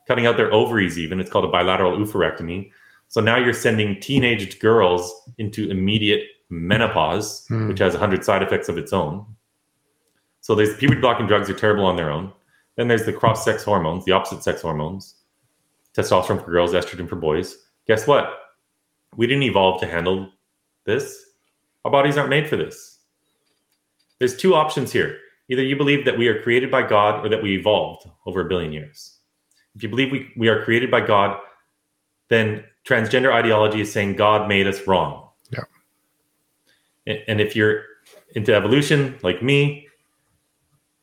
[0.06, 1.20] Cutting out their ovaries, even.
[1.20, 2.70] It's called a bilateral oophorectomy.
[3.08, 7.68] So now you're sending teenage girls into immediate menopause, mm.
[7.68, 9.24] which has 100 side effects of its own.
[10.40, 12.32] So there's puberty blocking drugs are terrible on their own.
[12.76, 15.14] Then there's the cross sex hormones, the opposite sex hormones,
[15.96, 17.56] testosterone for girls, estrogen for boys.
[17.86, 18.38] Guess what?
[19.16, 20.30] We didn't evolve to handle
[20.86, 21.24] this.
[21.84, 22.98] Our bodies aren't made for this.
[24.18, 25.18] There's two options here.
[25.48, 28.48] Either you believe that we are created by God or that we evolved over a
[28.48, 29.18] billion years.
[29.74, 31.38] If you believe we, we are created by God,
[32.28, 35.28] then transgender ideology is saying God made us wrong.
[35.50, 37.14] Yeah.
[37.28, 37.82] And if you're
[38.34, 39.88] into evolution, like me,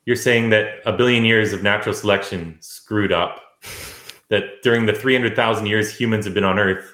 [0.06, 3.42] you're saying that a billion years of natural selection screwed up.
[4.32, 6.92] that during the 300,000 years humans have been on Earth,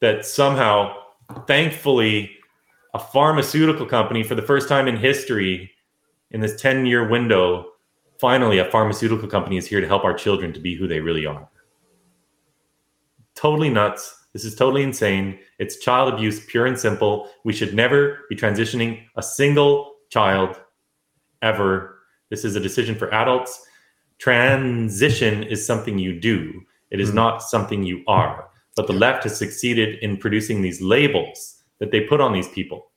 [0.00, 0.92] that somehow,
[1.46, 2.32] thankfully,
[2.94, 5.70] a pharmaceutical company, for the first time in history,
[6.32, 7.66] in this 10 year window,
[8.18, 11.24] finally, a pharmaceutical company is here to help our children to be who they really
[11.24, 11.48] are
[13.40, 14.26] totally nuts.
[14.32, 15.38] This is totally insane.
[15.58, 17.30] It's child abuse, pure and simple.
[17.44, 20.60] We should never be transitioning a single child
[21.42, 22.00] ever.
[22.28, 23.66] This is a decision for adults.
[24.20, 27.16] Transition is something you do, it is mm-hmm.
[27.16, 28.48] not something you are.
[28.76, 32.90] But the left has succeeded in producing these labels that they put on these people.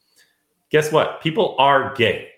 [0.70, 1.22] Guess what?
[1.22, 2.30] People are gay.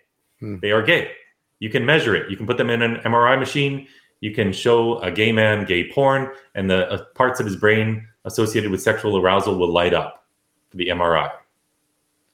[0.42, 0.62] Mm.
[0.62, 1.12] They are gay.
[1.60, 2.30] You can measure it.
[2.32, 3.88] You can put them in an MRI machine
[4.26, 8.08] you can show a gay man gay porn, and the uh, parts of his brain
[8.26, 10.26] associated with sexual arousal will light up
[10.70, 11.30] for the MRI.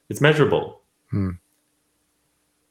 [0.10, 0.82] It's measurable.
[1.10, 1.32] Hmm.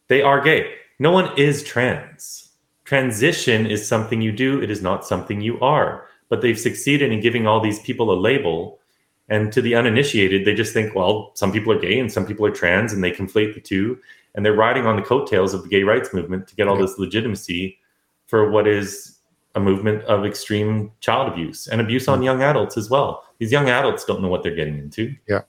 [0.09, 0.75] They are gay.
[0.99, 2.50] No one is trans.
[2.91, 6.09] Transition is something you do, it is not something you are.
[6.29, 8.81] But they've succeeded in giving all these people a label.
[9.29, 12.45] And to the uninitiated, they just think, well, some people are gay and some people
[12.45, 14.01] are trans, and they conflate the two.
[14.35, 16.99] And they're riding on the coattails of the gay rights movement to get all this
[16.99, 17.79] legitimacy
[18.27, 19.19] for what is
[19.55, 22.25] a movement of extreme child abuse and abuse on hmm.
[22.25, 23.23] young adults as well.
[23.39, 25.15] These young adults don't know what they're getting into.
[25.29, 25.43] Yeah.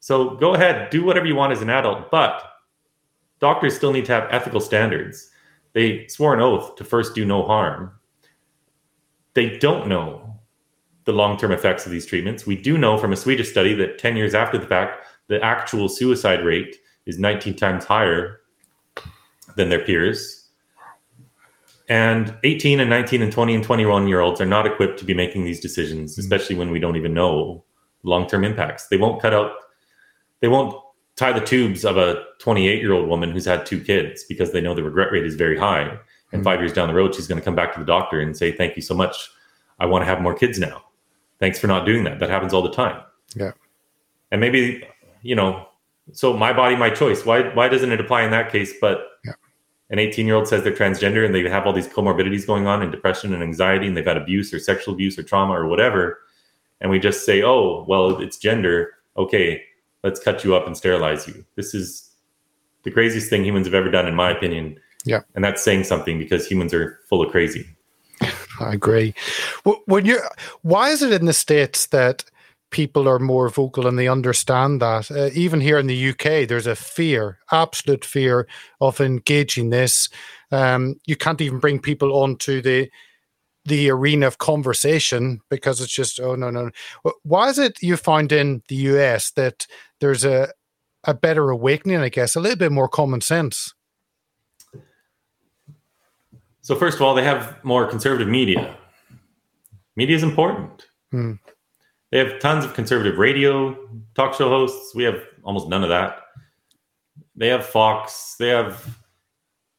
[0.00, 2.42] So go ahead, do whatever you want as an adult, but
[3.38, 5.28] doctors still need to have ethical standards.
[5.72, 7.92] They swore an oath to first do no harm.
[9.34, 10.38] They don't know
[11.04, 12.46] the long term effects of these treatments.
[12.46, 15.88] We do know from a Swedish study that 10 years after the fact, the actual
[15.88, 18.40] suicide rate is 19 times higher
[19.56, 20.42] than their peers
[21.92, 25.12] and 18 and 19 and 20 and 21 year olds are not equipped to be
[25.12, 26.20] making these decisions, mm-hmm.
[26.20, 27.64] especially when we don't even know
[28.02, 28.88] long term impacts.
[28.88, 29.52] They won't cut out,
[30.40, 30.74] they won't
[31.16, 34.60] tie the tubes of a 28 year old woman who's had two kids because they
[34.60, 35.82] know the regret rate is very high.
[35.82, 36.42] And mm-hmm.
[36.42, 38.52] five years down the road, she's going to come back to the doctor and say,
[38.52, 39.30] Thank you so much.
[39.78, 40.84] I want to have more kids now.
[41.40, 42.20] Thanks for not doing that.
[42.20, 43.02] That happens all the time.
[43.34, 43.52] Yeah.
[44.30, 44.86] And maybe,
[45.22, 45.66] you know,
[46.12, 47.24] so my body, my choice.
[47.24, 48.74] Why why doesn't it apply in that case?
[48.80, 49.32] But Yeah.
[49.90, 52.82] an 18 year old says they're transgender and they have all these comorbidities going on
[52.82, 56.18] and depression and anxiety and they've had abuse or sexual abuse or trauma or whatever,
[56.80, 58.94] and we just say, oh well, it's gender.
[59.16, 59.62] Okay,
[60.02, 61.44] let's cut you up and sterilize you.
[61.56, 62.10] This is
[62.82, 64.78] the craziest thing humans have ever done, in my opinion.
[65.04, 65.22] Yeah.
[65.34, 67.66] and that's saying something because humans are full of crazy.
[68.60, 69.14] I agree.
[69.86, 70.20] When you,
[70.62, 72.24] why is it in the states that
[72.70, 75.10] people are more vocal and they understand that?
[75.10, 78.46] Uh, even here in the UK, there's a fear, absolute fear
[78.80, 80.08] of engaging this.
[80.52, 82.88] Um, you can't even bring people onto the
[83.64, 86.70] the arena of conversation because it's just oh no no.
[87.22, 89.66] Why is it you find in the US that
[90.00, 90.48] there's a
[91.04, 91.98] a better awakening?
[91.98, 93.74] I guess a little bit more common sense.
[96.62, 98.76] So first of all, they have more conservative media.
[99.96, 100.86] Media is important.
[101.10, 101.32] Hmm.
[102.10, 103.76] They have tons of conservative radio
[104.14, 104.94] talk show hosts.
[104.94, 106.18] We have almost none of that.
[107.34, 108.36] They have Fox.
[108.38, 108.98] They have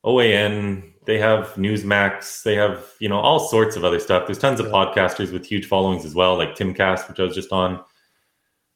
[0.03, 0.93] OAN.
[1.06, 2.43] They have Newsmax.
[2.43, 4.26] They have you know all sorts of other stuff.
[4.26, 4.72] There's tons of Yeah.
[4.72, 7.84] podcasters with huge followings as well, like Timcast, which I was just on.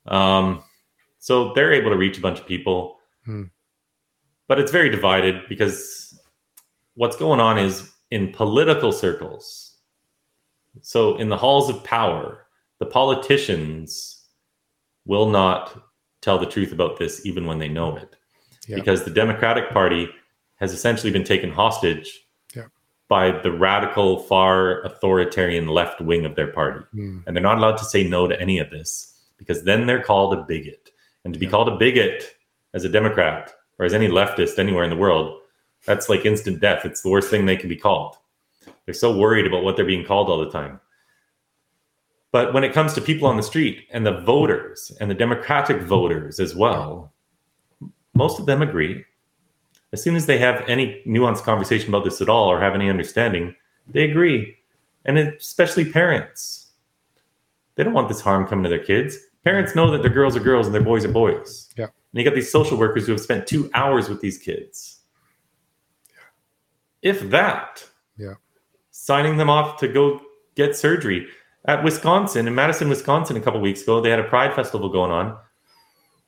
[0.08, 0.64] Um,
[1.20, 3.44] so they're able to reach a bunch of people, Hmm.
[4.48, 6.18] but it's very divided because
[6.96, 9.78] what's going on is in political circles.
[10.82, 12.48] So in the halls of power,
[12.80, 14.26] the politicians
[15.06, 15.82] will not
[16.22, 18.16] tell the truth about this even when they know it.
[18.68, 18.76] Yeah.
[18.76, 20.10] Because the Democratic Party
[20.58, 22.66] has essentially been taken hostage Yeah.
[23.08, 26.82] by the radical, far authoritarian left wing of their party.
[26.92, 27.20] Hmm.
[27.26, 30.34] And they're not allowed to say no to any of this because then they're called
[30.34, 30.92] a bigot.
[31.24, 31.52] And to be Yeah.
[31.52, 32.36] called a bigot
[32.74, 35.42] as a Democrat or as any leftist anywhere in the world,
[35.86, 36.86] that's like instant death.
[36.86, 38.16] It's the worst thing they can be called.
[38.86, 40.80] They're so worried about what they're being called all the time.
[42.32, 45.82] But when it comes to people on the street and the voters and the Democratic
[45.82, 47.14] voters as well,
[48.14, 49.06] most of them agree.
[49.98, 52.88] As soon as they have any nuanced conversation about this at all or have any
[52.88, 53.56] understanding,
[53.88, 54.56] they agree.
[55.06, 56.68] And especially parents.
[57.74, 59.18] They don't want this harm coming to their kids.
[59.44, 61.74] Parents know that their girls are girls and their boys are boys.
[61.76, 61.86] Yeah.
[61.86, 65.00] And you got these social workers who have spent two hours with these kids.
[67.02, 67.84] If that,
[68.18, 68.36] Yeah.
[68.92, 70.22] signing them off to go
[70.54, 71.28] get surgery
[71.66, 75.10] at Wisconsin, in Madison, Wisconsin, a couple weeks ago, they had a Pride Festival going
[75.10, 75.40] on.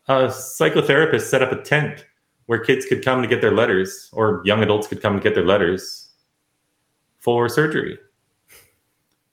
[0.08, 2.04] A psychotherapist set up a tent
[2.50, 5.36] where kids could come to get their letters, or young adults could come to get
[5.36, 6.10] their letters
[7.20, 7.96] for surgery.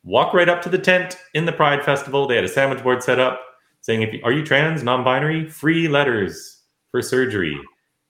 [0.04, 2.26] Walk right up to the tent in the Pride Festival.
[2.26, 3.40] They had a sandwich board set up
[3.80, 7.58] saying, "If you, are you trans, non-binary, free letters for surgery.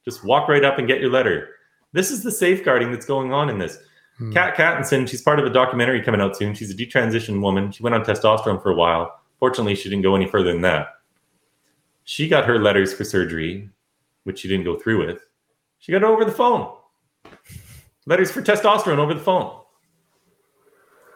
[0.04, 1.50] Just walk right up and get your letter."
[1.92, 3.78] This is the safeguarding that's going on in this.
[4.18, 4.32] Hmm.
[4.32, 6.52] Kat Kattinson, she's part of a documentary coming out soon.
[6.52, 7.70] She's a detransitioned woman.
[7.70, 9.20] She went on testosterone for a while.
[9.38, 10.88] Fortunately, she didn't go any further than that.
[12.02, 13.70] She got her letters for surgery,
[14.26, 15.20] which she didn't go through with.
[15.78, 16.74] She got it over the phone.
[18.06, 19.60] Letters for testosterone over the phone.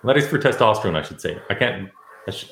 [0.04, 1.38] Letters for testosterone, I should say.
[1.50, 1.90] I can't.
[2.28, 2.50] I, should,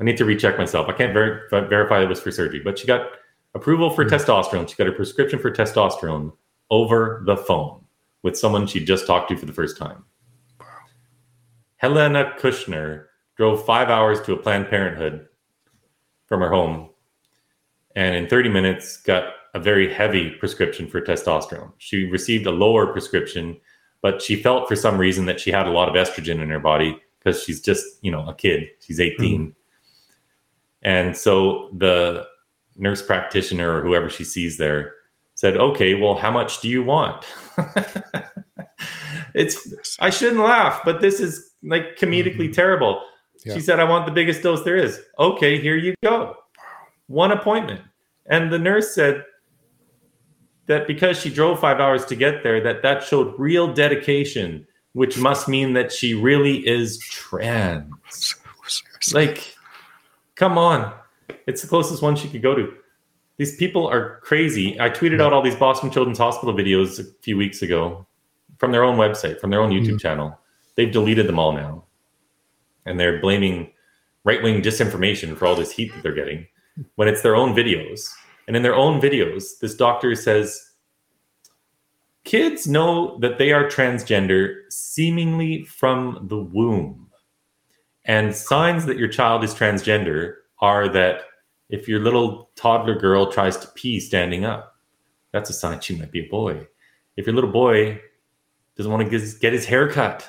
[0.00, 0.88] I need to recheck myself.
[0.88, 3.10] I can't ver- verify it was for surgery, but she got
[3.54, 4.14] approval for hmm.
[4.14, 4.68] testosterone.
[4.68, 6.32] She got a prescription for testosterone
[6.70, 7.84] over the phone
[8.22, 10.04] with someone she just talked to for the first time.
[11.76, 13.04] Helena Kerschner
[13.36, 15.28] drove five hours to a Planned Parenthood
[16.26, 16.88] from her home
[17.96, 21.72] and in 30 minutes got a very heavy prescription for testosterone.
[21.78, 23.58] She received a lower prescription,
[24.02, 26.60] but she felt for some reason that she had a lot of estrogen in her
[26.60, 28.68] body because she's just, you know, a kid.
[28.80, 29.54] She's 18.
[30.82, 32.26] And so the
[32.76, 34.92] nurse practitioner or whoever she sees there
[35.34, 37.24] said, "Okay, well, how much do you want?"
[39.34, 42.54] it's I shouldn't laugh, but this is like comedically Mhm.
[42.54, 43.02] terrible.
[43.44, 43.54] Yeah.
[43.54, 46.36] She said, "I want the biggest dose there is." Okay, here you go.
[47.06, 47.80] One appointment.
[48.26, 49.24] And the nurse said
[50.66, 55.18] that because she drove 5 hours to get there that that showed real dedication, which
[55.18, 58.34] must mean that she really is trans.
[59.12, 59.54] Like
[60.34, 60.92] come on.
[61.46, 62.72] It's the closest one she could go to.
[63.36, 64.80] These people are crazy.
[64.80, 68.06] I tweeted out all these Boston Children's Hospital videos a few weeks ago
[68.58, 70.00] from their own website, from their own YouTube Mhm.
[70.00, 70.40] channel.
[70.74, 71.84] They've deleted them all now.
[72.86, 73.72] And they're blaming
[74.24, 76.46] right wing disinformation for all this heat that they're getting
[76.96, 78.08] when it's their own videos.
[78.46, 80.70] And in their own videos, this doctor says
[82.24, 87.08] kids know that they are transgender seemingly from the womb.
[88.04, 91.22] And signs that your child is transgender are that
[91.68, 94.76] if your little toddler girl tries to pee standing up,
[95.32, 96.66] that's a sign she might be a boy.
[97.16, 98.00] If your little boy
[98.76, 100.28] doesn't want to get his, hair cut,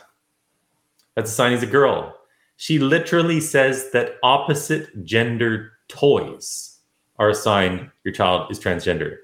[1.15, 2.15] that's a sign he's a girl.
[2.55, 6.76] She literally says that opposite gender toys
[7.19, 9.17] are a sign your child is transgender.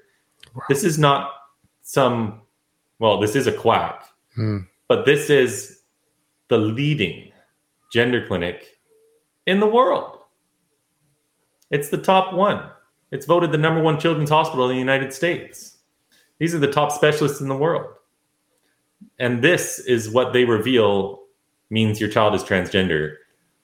[0.68, 1.30] This is not
[1.82, 2.40] some,
[2.98, 4.58] well, this is a quack, Hmm.
[4.88, 5.82] but this is
[6.48, 7.30] the leading
[7.92, 8.78] gender clinic
[9.46, 10.18] in the world.
[11.70, 12.68] It's the top one.
[13.10, 15.78] It's voted the number one children's hospital in the United States.
[16.38, 17.86] These are the top specialists in the world.
[19.18, 21.22] And this is what they reveal
[21.70, 23.14] means your child is transgender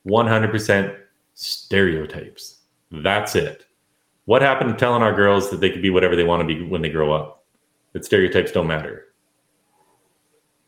[0.06, 0.96] 100%
[1.34, 2.60] stereotypes.
[2.90, 3.66] That's it.
[4.26, 6.62] What happened to telling our girls that they could be whatever they want to be
[6.64, 7.44] when they grow up?
[7.92, 9.06] That stereotypes don't matter.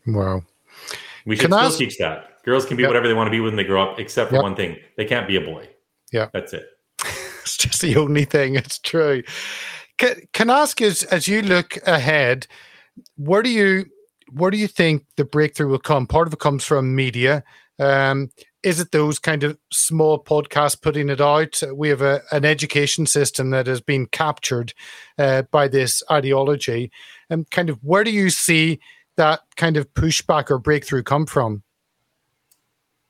[0.05, 0.43] Wow.
[1.25, 2.43] We should Can still ask- teach that.
[2.43, 2.89] Girls can be Yep.
[2.89, 4.43] whatever they want to be when they grow up, except for Yep.
[4.43, 5.69] one thing they can't be a boy.
[6.11, 6.29] Yeah.
[6.33, 6.65] That's it.
[7.43, 8.55] It's just the only thing.
[8.55, 9.21] It's true.
[9.97, 12.47] Can, can I ask as as you look ahead,
[13.17, 13.85] where do you
[14.31, 16.07] where do you think the breakthrough will come?
[16.07, 17.43] Part of it comes from media.
[17.79, 18.29] Um,
[18.63, 21.61] is it those kind of small podcasts putting it out?
[21.73, 24.73] We have a, an education system that has been captured
[25.17, 26.91] uh, by this ideology.
[27.29, 28.79] And kind of where do you see
[29.17, 31.63] that kind of pushback or breakthrough come from?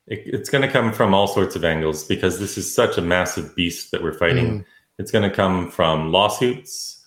[0.08, 3.02] It, it's going to come from all sorts of angles because this is such a
[3.02, 4.60] massive beast that we're fighting.
[4.60, 4.66] Mm.
[5.00, 7.06] It's going to come from lawsuits.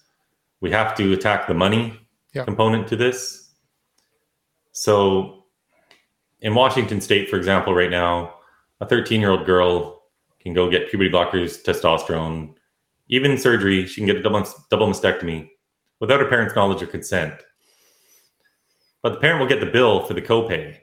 [0.61, 1.99] We have to attack the money
[2.33, 2.45] Yeah.
[2.45, 3.51] component to this.
[4.73, 5.36] So,
[6.41, 8.34] in Washington State, for example, right now,
[8.80, 10.03] a 13 year old girl
[10.41, 12.55] can go get puberty blockers, testosterone,
[13.09, 13.87] even surgery.
[13.87, 15.49] She can get a double, double mastectomy
[16.01, 17.34] without her parents' knowledge or consent.
[19.03, 20.78] But the parent will get the bill for the copay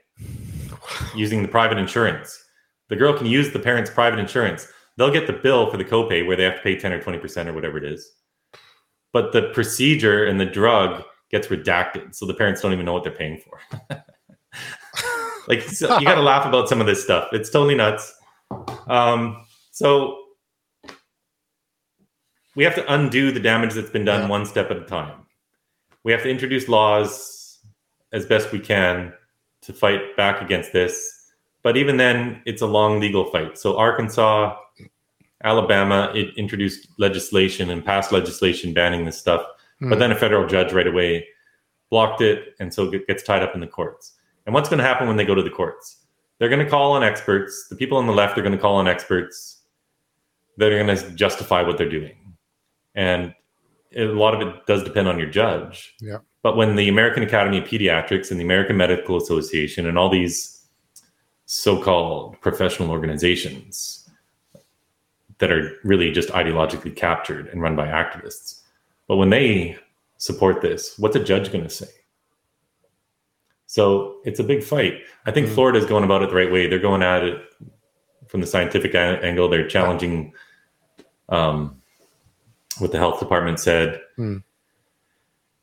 [1.16, 2.44] using the private insurance.
[2.90, 4.68] The girl can use the parent's private insurance.
[4.98, 7.48] They'll get the bill for the copay where they have to pay 10 or 20%
[7.48, 8.12] or whatever it is.
[9.12, 12.16] But the procedure and the drug gets redacted.
[12.16, 13.60] So the parents don't even know what they're paying for.
[15.48, 17.30] like, so you got to laugh about some of this stuff.
[17.32, 18.14] It's totally nuts.
[18.88, 20.20] Um, so
[22.56, 24.28] we have to undo the damage that's been done Yeah.
[24.30, 25.26] one step at a time.
[26.04, 27.60] We have to introduce laws
[28.12, 29.14] as best we can
[29.62, 31.32] to fight back against this.
[31.64, 33.58] But even then, it's a long legal fight.
[33.58, 34.58] So Arkansas,
[35.44, 39.46] Alabama, it introduced legislation and passed legislation banning this stuff.
[39.80, 40.00] But Hmm.
[40.00, 41.28] then a federal judge right away
[41.90, 44.14] blocked it, and so it gets tied up in the courts.
[44.46, 45.98] And what's going to happen when they go to the courts?
[46.38, 47.68] They're going to call on experts.
[47.70, 49.62] The people on the left are going to call on experts
[50.58, 52.36] that are going to justify what they're doing.
[52.96, 53.34] And
[53.96, 55.96] a lot of it does depend on your judge.
[56.02, 56.18] Yeah.
[56.42, 60.66] But when the American Academy of Pediatrics and the American Medical Association and all these
[61.46, 64.10] so-called professional organizations
[65.38, 68.62] that are really just ideologically captured and run by activists,
[69.08, 69.78] but when they
[70.18, 71.88] support this, what's a judge going to say?
[73.78, 75.02] So it's a big fight.
[75.26, 75.56] I think Mm.
[75.56, 76.68] Florida's going about it the right way.
[76.68, 77.42] They're going at it
[78.28, 79.50] from the scientific angle.
[79.50, 80.32] They're challenging
[81.30, 81.82] um,
[82.78, 84.00] what the health department said.
[84.20, 84.44] Mm.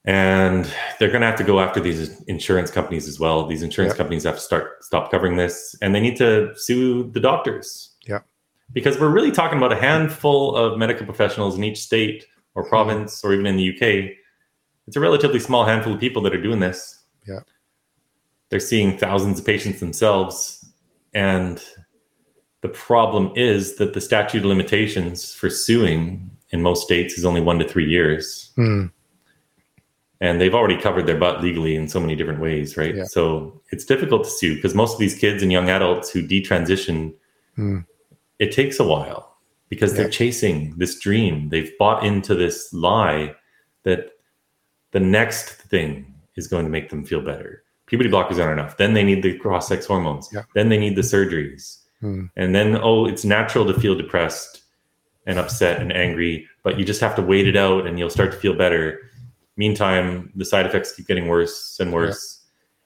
[0.07, 0.65] And
[0.99, 3.47] they're going to have to go after these insurance companies as well.
[3.47, 3.99] These insurance Yeah.
[3.99, 7.95] companies have to start stop covering this, and they need to sue the doctors.
[8.09, 8.21] Yeah.
[8.73, 13.23] because we're really talking about a handful of medical professionals in each state or province,
[13.25, 14.17] or even in the UK.
[14.89, 17.05] It's a relatively small handful of people that are doing this.
[17.29, 17.41] Yeah.
[18.51, 20.69] They're seeing thousands of patients themselves,
[21.15, 21.63] and
[22.63, 27.41] the problem is that the statute of limitations for suing in most states is only
[27.41, 28.87] one to three years Hmm.
[30.21, 32.95] and they've already covered their butt legally in so many different ways, right?
[32.95, 33.05] Yeah.
[33.05, 37.15] So it's difficult to sue because most of these kids and young adults who detransition,
[37.57, 37.79] Hmm.
[38.39, 39.39] it takes a while
[39.71, 41.49] because they're chasing this dream.
[41.49, 43.35] They've bought into this lie
[43.85, 44.11] that
[44.91, 47.60] the next thing is going to make them feel better.
[47.91, 48.77] Puberty blockers aren't enough.
[48.77, 50.29] Then they need the cross sex hormones.
[50.33, 50.45] Yeah.
[50.55, 51.79] Then they need the surgeries.
[52.01, 52.27] Hmm.
[52.37, 54.63] And then, oh, it's natural to feel depressed
[55.27, 58.31] and upset and angry, but you just have to wait it out and you'll start
[58.31, 59.11] to feel better.
[59.57, 62.43] Meantime, the side effects keep getting worse and worse.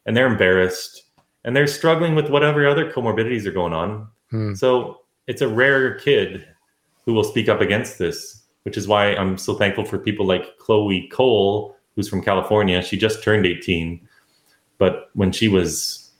[0.07, 1.03] And they're embarrassed
[1.45, 4.09] and they're struggling with whatever other comorbidities are going on.
[4.31, 4.55] Hmm.
[4.55, 6.47] So it's a rare kid
[7.05, 10.57] who will speak up against this, which is why I'm so thankful for people like
[10.57, 12.81] Chloe Cole, who's from California.
[12.81, 14.09] She just turned 18,
[14.79, 16.11] but when she was,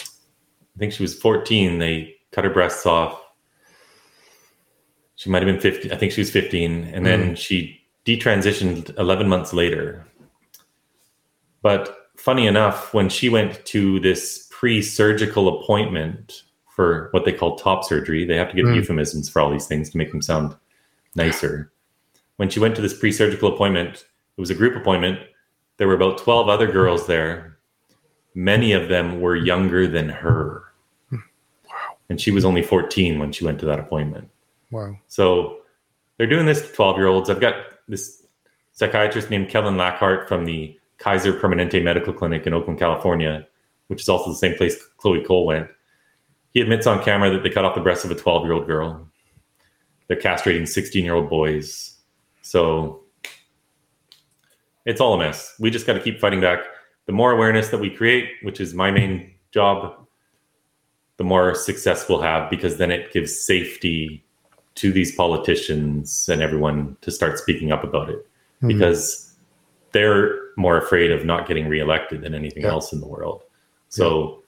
[0.00, 3.20] I think she was 14, they cut her breasts off.
[5.16, 5.92] She might have been 15.
[5.92, 6.84] I think she was 15.
[6.84, 10.06] And then she detransitioned 11 months later.
[11.62, 16.42] But funny enough, when she went to this pre surgical appointment
[16.74, 18.76] for what they call top surgery, they have to give Mm.
[18.76, 20.56] euphemisms for all these things to make them sound
[21.14, 21.70] nicer.
[22.36, 25.20] When she went to this pre surgical appointment, it was a group appointment.
[25.82, 27.58] There were about 12 other girls there.
[28.36, 30.62] Many of them were younger than her.
[32.08, 34.30] And she was only 14 when she went to that appointment.
[34.70, 34.96] Wow.
[35.08, 35.62] So
[36.16, 37.28] they're doing this to 12 year olds.
[37.28, 37.54] I've got
[37.88, 38.24] this
[38.70, 43.44] psychiatrist named Kevin Lackhart from the Kaiser Permanente Medical Clinic in Oakland, California,
[43.88, 45.66] which is also the same place Chloe Cole went.
[46.54, 48.68] He admits on camera that they cut off the breast of a 12 year old
[48.68, 49.08] girl.
[50.06, 51.96] They're castrating 16 year old boys.
[52.42, 53.01] So
[54.84, 55.54] it's all a mess.
[55.58, 56.60] We just got to keep fighting back.
[57.06, 59.94] The more awareness that we create, which is my main job,
[61.16, 64.24] the more success we'll have because then it gives safety
[64.74, 68.68] to these politicians and everyone to start speaking up about it mm-hmm.
[68.68, 69.34] because
[69.92, 72.70] they're more afraid of not getting reelected than anything yeah.
[72.70, 73.42] else in the world.
[73.88, 74.42] So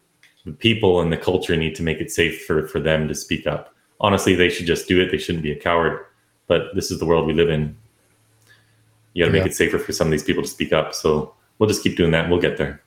[0.44, 0.52] yeah.
[0.52, 3.46] the people and the culture need to make it safe for, for them to speak
[3.46, 3.74] up.
[4.00, 5.10] Honestly, they should just do it.
[5.10, 6.06] They shouldn't be a coward.
[6.46, 7.76] But this is the world we live in.
[9.14, 9.44] You got to yeah.
[9.44, 10.94] make it safer for some of these people to speak up.
[10.94, 12.82] So we'll just keep doing that and we'll get there.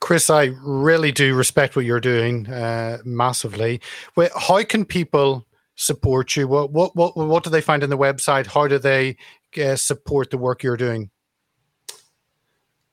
[0.00, 3.80] Chris, I really do respect what you're doing uh, massively.
[4.16, 6.46] Wait, how can people support you?
[6.46, 8.46] What what what what do they find in the website?
[8.46, 9.16] How do they
[9.62, 11.10] uh, support the work you're doing?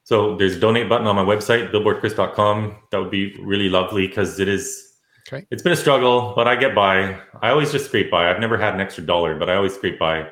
[0.03, 2.75] So there's a donate button on my website, billboardchris.com.
[2.91, 4.93] That would be really lovely because it is.
[5.27, 5.45] Okay.
[5.51, 7.19] It's been a struggle, but I get by.
[7.41, 8.29] I always just scrape by.
[8.29, 10.27] I've never had an extra dollar, but I always scrape by.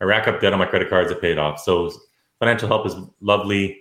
[0.00, 1.10] I rack up debt on my credit cards.
[1.10, 1.60] I pay it off.
[1.60, 1.90] So
[2.38, 3.80] financial help is lovely.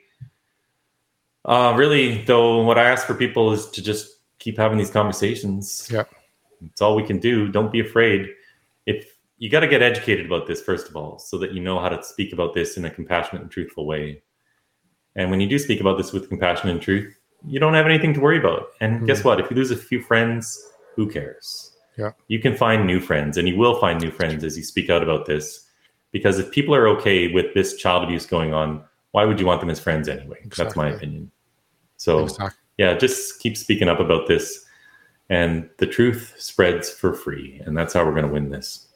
[1.45, 5.89] Uh, really, though, what I ask for people is to just keep having these conversations.
[5.91, 6.03] Yeah.
[6.65, 7.49] It's all we can do.
[7.49, 8.29] Don't be afraid.
[8.85, 9.05] If
[9.37, 11.89] you got to get educated about this, first of all, so that you know how
[11.89, 14.21] to speak about this in a compassionate and truthful way.
[15.15, 17.13] And when you do speak about this with compassion and truth,
[17.45, 18.67] you don't have anything to worry about.
[18.79, 19.05] And mm-hmm.
[19.05, 19.39] guess what?
[19.39, 20.57] If you lose a few friends,
[20.95, 21.75] who cares?
[21.97, 22.11] Yeah.
[22.27, 25.03] You can find new friends and you will find new friends as you speak out
[25.03, 25.62] about this.
[26.13, 29.59] Because if people are okay with this child abuse going on, why would you want
[29.59, 30.37] them as friends anyway?
[30.41, 30.63] Exactly.
[30.63, 31.31] That's my opinion.
[31.97, 32.57] So, exactly.
[32.77, 34.63] yeah, just keep speaking up about this
[35.29, 37.61] and the truth spreads for free.
[37.65, 38.87] And that's how we're going to win this.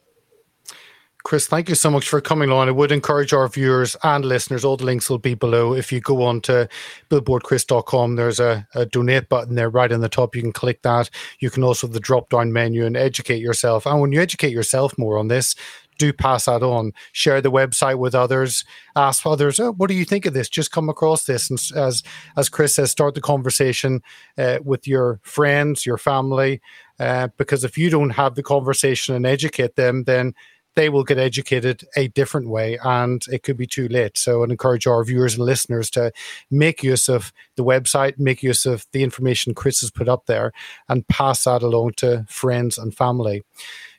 [1.24, 2.70] Chris, thank you so much for coming on.
[2.70, 5.74] I would encourage our viewers and listeners, all the links will be below.
[5.74, 6.70] If you go on to
[7.10, 10.38] billboardchris.com, there's a, a donate button there right in the top.
[10.38, 11.10] You can click that.
[11.40, 13.86] You can also the drop down menu and educate yourself.
[13.86, 15.54] And when you educate yourself more on this,
[15.98, 16.94] do pass that on.
[17.12, 18.66] Share the website with others.
[18.96, 20.50] Ask others, oh, what do you think of this?
[20.50, 22.04] Just come across this, and as
[22.36, 24.02] as Chris says, start the conversation
[24.38, 26.62] uh, with your friends, your family,
[27.00, 30.34] uh, because if you don't have the conversation and educate them, then
[30.78, 34.16] they will get educated a different way and it could be too late.
[34.16, 36.12] So I'd encourage our viewers and listeners to
[36.52, 40.54] make use of the website, make use of the information Chris has put up there
[40.88, 43.42] and pass that along to friends and family.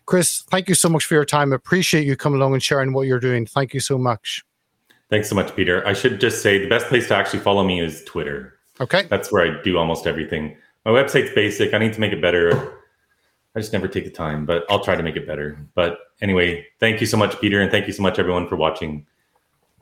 [0.08, 1.52] Chris, thank you so much for your time.
[1.52, 3.44] Appreciate you coming along and sharing what you're doing.
[3.44, 4.42] Thank you so much.
[5.10, 5.86] Thanks so much, Peter.
[5.86, 8.54] I should just say the best place to actually follow me is Twitter.
[8.80, 9.02] Okay.
[9.10, 10.56] That's where I do almost everything.
[10.86, 11.74] My website's basic.
[11.74, 12.78] I need to make it better.
[13.54, 15.58] I just never take the time, but I'll try to make it better.
[15.74, 19.06] But anyway, thank you so much, Peter, and thank you so much, everyone, for watching.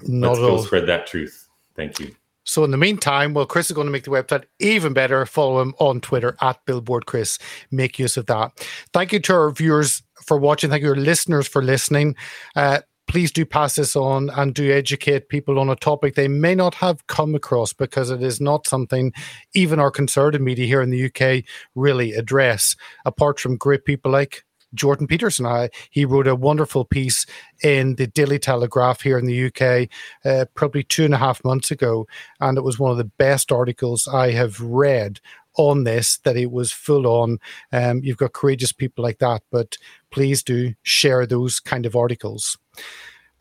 [0.09, 1.49] Not Let's go spread that truth.
[1.77, 2.17] Thank you.
[2.47, 5.27] So in the meantime, well, Chris is going to make the website even better.
[5.27, 7.39] Follow him on Twitter at Billboard Chris.
[7.71, 8.53] Make use of that.
[8.93, 10.71] Thank you to our viewers for watching.
[10.71, 12.15] Thank you, our listeners, for listening.
[12.55, 16.55] Uh, please do pass this on and do educate people on a topic they may
[16.55, 19.13] not have come across because it is not something
[19.55, 21.45] even our conservative media here in the UK
[21.75, 24.45] really address, apart from great people like
[24.75, 25.47] Jordan Peterson.
[25.47, 27.27] I, he wrote a wonderful piece
[27.63, 29.89] in the Daily Telegraph here in the UK
[30.25, 32.07] uh, probably two and a half months ago.
[32.41, 35.21] And it was one of the best articles I have read
[35.57, 37.39] on this, that it was full on.
[37.73, 39.77] Um, you've got courageous people like that, but
[40.11, 42.59] please do share those kind of articles.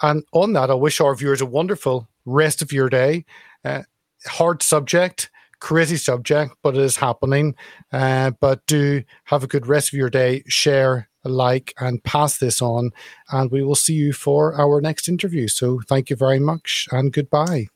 [0.01, 3.25] And on that, I wish our viewers a wonderful rest of your day.
[3.63, 3.83] Uh,
[4.25, 7.55] hard subject, crazy subject, but it is happening.
[7.91, 10.43] Uh, but do have a good rest of your day.
[10.47, 12.91] Share, like, and pass this on.
[13.31, 15.47] And we will see you for our next interview.
[15.47, 17.67] So thank you very much and goodbye.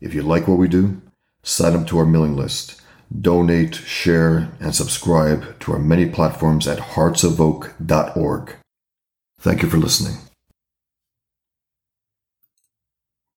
[0.00, 1.00] If you like what we do,
[1.42, 2.80] sign up to our mailing list,
[3.20, 8.56] donate, share, and subscribe to our many platforms at heartsofoak.org.
[9.38, 10.29] Thank you for listening.